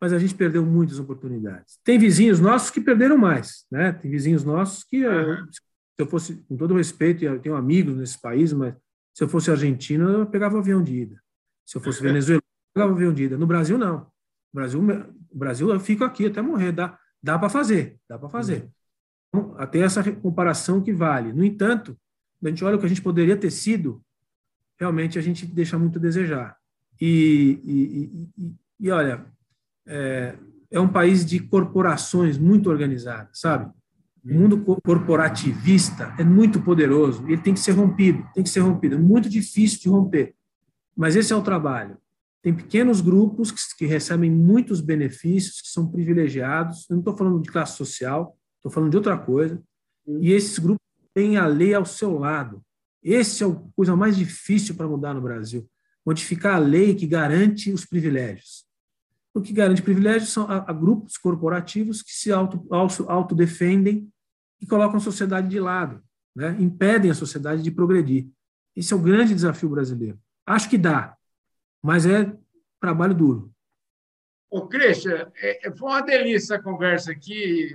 [0.00, 1.78] mas a gente perdeu muitas oportunidades.
[1.82, 3.92] Tem vizinhos nossos que perderam mais, né?
[3.92, 5.46] Tem vizinhos nossos que, uhum.
[5.50, 5.60] se
[5.98, 8.74] eu fosse, com todo respeito, eu tenho amigos nesse país, mas
[9.14, 11.22] se eu fosse argentino, eu pegava o avião de ida.
[11.64, 13.38] Se eu fosse venezuelano, eu pegava o avião de ida.
[13.38, 13.98] No Brasil, não.
[13.98, 16.72] No Brasil, o Brasil, eu fico aqui até morrer.
[16.72, 18.68] Dá, dá para fazer, dá para fazer.
[19.28, 21.32] Então, até essa comparação que vale.
[21.32, 21.98] No entanto,
[22.44, 24.02] a gente olha o que a gente poderia ter sido,
[24.78, 26.56] realmente a gente deixa muito a desejar.
[27.00, 29.26] E, e, e, e olha,
[29.86, 30.36] é,
[30.70, 33.72] é, um país de corporações muito organizadas, sabe?
[34.24, 38.96] O mundo corporativista é muito poderoso, ele tem que ser rompido, tem que ser rompido.
[38.96, 40.34] É muito difícil de romper,
[40.96, 41.96] mas esse é o trabalho.
[42.42, 46.88] Tem pequenos grupos que, que recebem muitos benefícios, que são privilegiados.
[46.88, 49.60] Eu não estou falando de classe social, estou falando de outra coisa.
[50.06, 50.80] E esses grupos
[51.12, 52.62] tem a lei ao seu lado.
[53.02, 55.68] Esse é a coisa mais difícil para mudar no Brasil.
[56.04, 58.64] Modificar a lei que garante os privilégios.
[59.36, 64.10] O que garante privilégios são a, a grupos corporativos que se auto, auto, autodefendem
[64.58, 66.02] e colocam a sociedade de lado,
[66.34, 66.56] né?
[66.58, 68.30] impedem a sociedade de progredir.
[68.74, 70.18] Esse é o grande desafio brasileiro.
[70.46, 71.14] Acho que dá,
[71.82, 72.34] mas é
[72.80, 73.52] trabalho duro.
[74.48, 77.74] Ô, Christian, é, foi uma delícia a conversa aqui.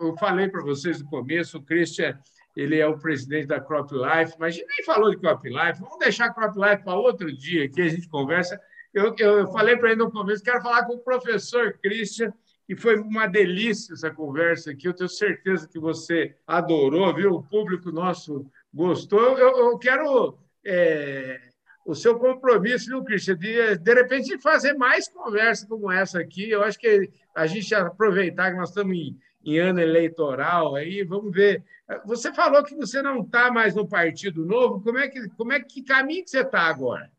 [0.00, 2.16] Eu falei para vocês no começo, o Christian
[2.54, 5.80] ele é o presidente da Crop Life, mas a gente nem falou de Crop Life,
[5.80, 8.60] vamos deixar a Crop Life para outro dia que a gente conversa.
[8.92, 12.32] Eu, eu falei para ele no começo, quero falar com o professor Christian,
[12.68, 14.86] e foi uma delícia essa conversa aqui.
[14.86, 17.32] Eu tenho certeza que você adorou, viu?
[17.34, 19.38] O público nosso gostou.
[19.38, 21.40] Eu, eu quero é,
[21.84, 26.50] o seu compromisso, viu, Christian, de, de repente fazer mais conversa como essa aqui.
[26.50, 31.32] Eu acho que a gente aproveitar que nós estamos em em ano eleitoral, aí vamos
[31.32, 31.64] ver.
[32.04, 35.60] Você falou que você não está mais no Partido Novo, como é que, como é
[35.60, 37.10] que caminho que você está agora?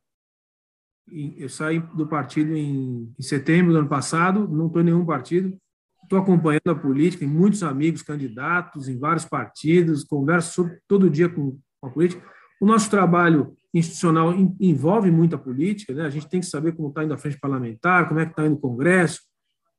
[1.37, 5.57] Eu saí do partido em, em setembro do ano passado, não estou em nenhum partido,
[6.03, 11.29] estou acompanhando a política, tem muitos amigos candidatos em vários partidos, converso sobre, todo dia
[11.29, 12.23] com, com a política.
[12.61, 16.05] O nosso trabalho institucional envolve muita política, né?
[16.05, 18.45] a gente tem que saber como está indo a frente parlamentar, como é que está
[18.45, 19.21] indo o Congresso,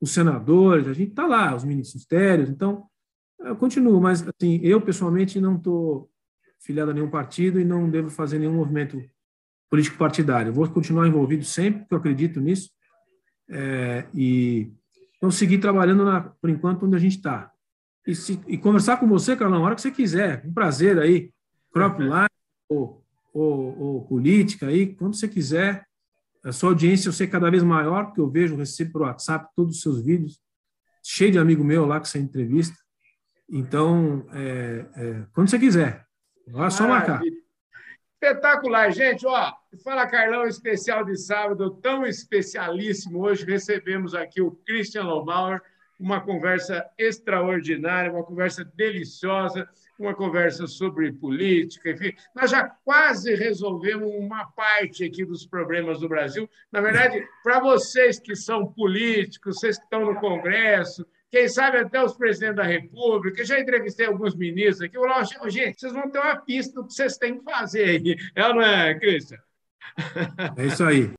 [0.01, 2.49] os senadores, a gente está lá, os ministérios.
[2.49, 2.85] Então,
[3.41, 6.11] eu continuo, mas assim, eu pessoalmente não estou
[6.61, 9.03] filiado a nenhum partido e não devo fazer nenhum movimento
[9.73, 10.53] político partidário.
[10.53, 12.71] Vou continuar envolvido sempre, porque eu acredito nisso.
[13.49, 14.71] É, e
[15.17, 17.51] então seguir trabalhando na, por enquanto onde a gente está.
[18.07, 18.13] E,
[18.49, 20.45] e, conversar com você, Carlão, na hora que você quiser.
[20.45, 21.31] Um prazer aí.
[21.73, 22.29] Crop Live
[22.69, 23.03] ou,
[23.33, 25.87] ou, ou política aí, quando você quiser
[26.45, 29.77] a sua audiência eu sei cada vez maior, porque eu vejo, recebo por WhatsApp todos
[29.77, 30.39] os seus vídeos,
[31.03, 32.77] cheio de amigo meu lá que você entrevista.
[33.49, 36.05] Então, é, é, quando você quiser,
[36.47, 37.23] é só marcar.
[38.23, 39.27] Espetacular, gente.
[39.27, 39.53] Ó,
[39.83, 43.21] fala Carlão especial de sábado, tão especialíssimo.
[43.21, 45.61] Hoje recebemos aqui o Christian Lobauer,
[45.99, 49.69] uma conversa extraordinária, uma conversa deliciosa,
[49.99, 52.15] uma conversa sobre política, enfim.
[52.33, 56.49] Nós já quase resolvemos uma parte aqui dos problemas do Brasil.
[56.71, 62.05] Na verdade, para vocês que são políticos, vocês que estão no Congresso, quem sabe até
[62.05, 63.43] os presidentes da República.
[63.43, 64.99] Já entrevistei alguns ministros aqui.
[64.99, 68.17] Eu falei, gente, vocês vão ter uma pista do que vocês têm que fazer aí.
[68.37, 69.39] É não é, Cristian?
[70.59, 71.11] É isso aí.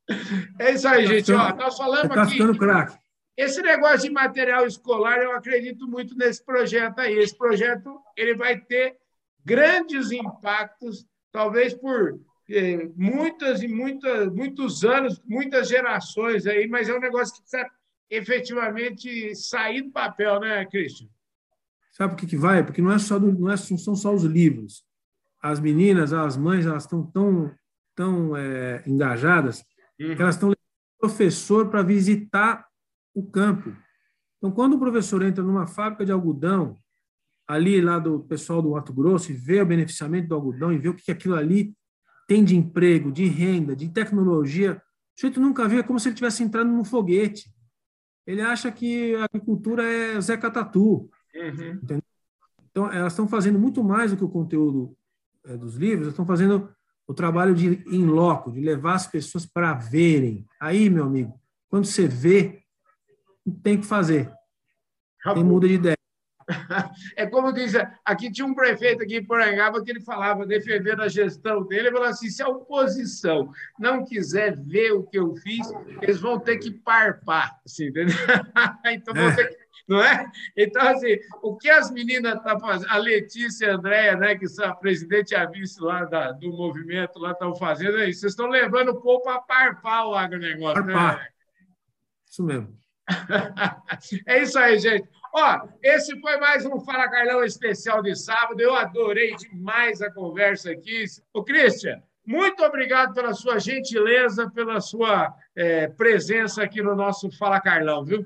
[0.60, 1.26] É isso aí, tá gente.
[1.26, 2.32] Ficando, Ó, nós falamos tá aqui.
[2.34, 2.98] ficando craque.
[3.36, 7.18] Esse negócio de material escolar, eu acredito muito nesse projeto aí.
[7.18, 8.96] Esse projeto ele vai ter
[9.44, 12.20] grandes impactos, talvez por
[12.52, 17.68] eh, muitas e muitas, muitos anos, muitas gerações aí, mas é um negócio que precisa
[18.14, 21.08] efetivamente sair do papel, né, Christian?
[21.92, 22.64] Sabe por que, que vai?
[22.64, 24.84] Porque não, é só do, não, é, não são só os livros.
[25.42, 27.54] As meninas, as mães, elas estão tão,
[27.96, 29.64] tão é, engajadas
[30.00, 30.16] uhum.
[30.16, 30.58] que elas estão levando
[30.98, 32.66] o professor para visitar
[33.14, 33.76] o campo.
[34.38, 36.78] Então, quando o professor entra numa fábrica de algodão,
[37.48, 40.90] ali lá do pessoal do Mato Grosso, e vê o beneficiamento do algodão e vê
[40.90, 41.76] o que aquilo ali
[42.28, 44.82] tem de emprego, de renda, de tecnologia,
[45.16, 47.53] o sujeito nunca viu, é como se ele estivesse entrando num foguete
[48.26, 51.10] ele acha que a agricultura é Zé Catatu.
[51.36, 52.02] Uhum.
[52.72, 54.96] Então, elas estão fazendo muito mais do que o conteúdo
[55.46, 56.70] é, dos livros, elas estão fazendo
[57.06, 60.46] o trabalho de em loco, de levar as pessoas para verem.
[60.60, 62.64] Aí, meu amigo, quando você vê,
[63.62, 64.32] tem que fazer.
[65.34, 65.98] Tem muda de ideia.
[67.16, 67.74] É como diz,
[68.06, 71.92] aqui tinha um prefeito aqui em Porangaba que ele falava, defendendo a gestão dele, ele
[71.92, 75.72] falou assim: se a oposição não quiser ver o que eu fiz,
[76.02, 78.16] eles vão ter que parpar, assim, entendeu?
[78.86, 80.32] então vão ter que não é?
[80.56, 84.36] Então, assim, o que as meninas estão tá fazendo, a Letícia e a Andréia, né,
[84.36, 88.10] que são a presidente e a vice lá da, do movimento, lá estão fazendo é
[88.10, 88.22] isso.
[88.22, 90.86] Vocês estão levando o povo para parpar o agronegócio.
[90.86, 90.94] Né?
[90.94, 91.18] Parpar.
[91.18, 91.28] Né?
[92.30, 92.78] Isso mesmo.
[94.26, 95.08] é isso aí, gente.
[95.36, 98.62] Ó, esse foi mais um Fala Carlão especial de sábado.
[98.62, 101.06] Eu adorei demais a conversa aqui.
[101.34, 107.60] O Christian, muito obrigado pela sua gentileza, pela sua é, presença aqui no nosso Fala
[107.60, 108.24] Carlão, viu?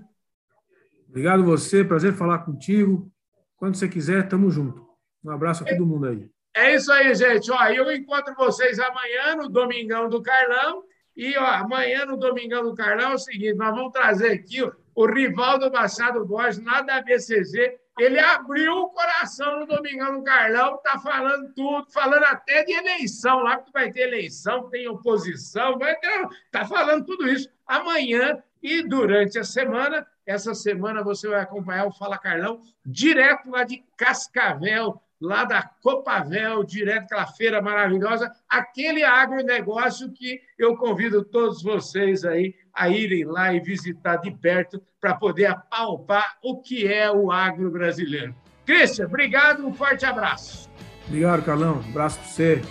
[1.08, 3.10] Obrigado você, prazer falar contigo.
[3.56, 4.86] Quando você quiser, estamos junto.
[5.24, 6.30] Um abraço a todo mundo aí.
[6.54, 7.50] É isso aí, gente.
[7.50, 10.84] Ó, eu encontro vocês amanhã no Domingão do Carlão.
[11.16, 14.62] E ó, amanhã no Domingão do Carlão é o seguinte: nós vamos trazer aqui
[14.98, 20.74] o Rivaldo Machado Borges, lá da BCG, ele abriu o coração no Domingão no Carlão,
[20.74, 25.96] está falando tudo, falando até de eleição, lá que vai ter eleição, tem oposição, vai
[25.98, 30.04] ter, está falando tudo isso amanhã e durante a semana.
[30.26, 36.64] Essa semana você vai acompanhar o Fala Carlão direto lá de Cascavel, lá da Copavel,
[36.64, 43.54] direto aquela feira maravilhosa, aquele agronegócio que eu convido todos vocês aí a irem lá
[43.54, 48.36] e visitar de perto para poder apalpar o que é o agro brasileiro.
[48.66, 50.70] Cristian, obrigado, um forte abraço.
[51.08, 51.76] Obrigado, Carlão.
[51.76, 52.62] Um abraço para você.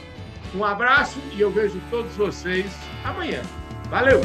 [0.55, 2.67] Um abraço e eu vejo todos vocês
[3.05, 3.43] amanhã.
[3.89, 4.21] Valeu!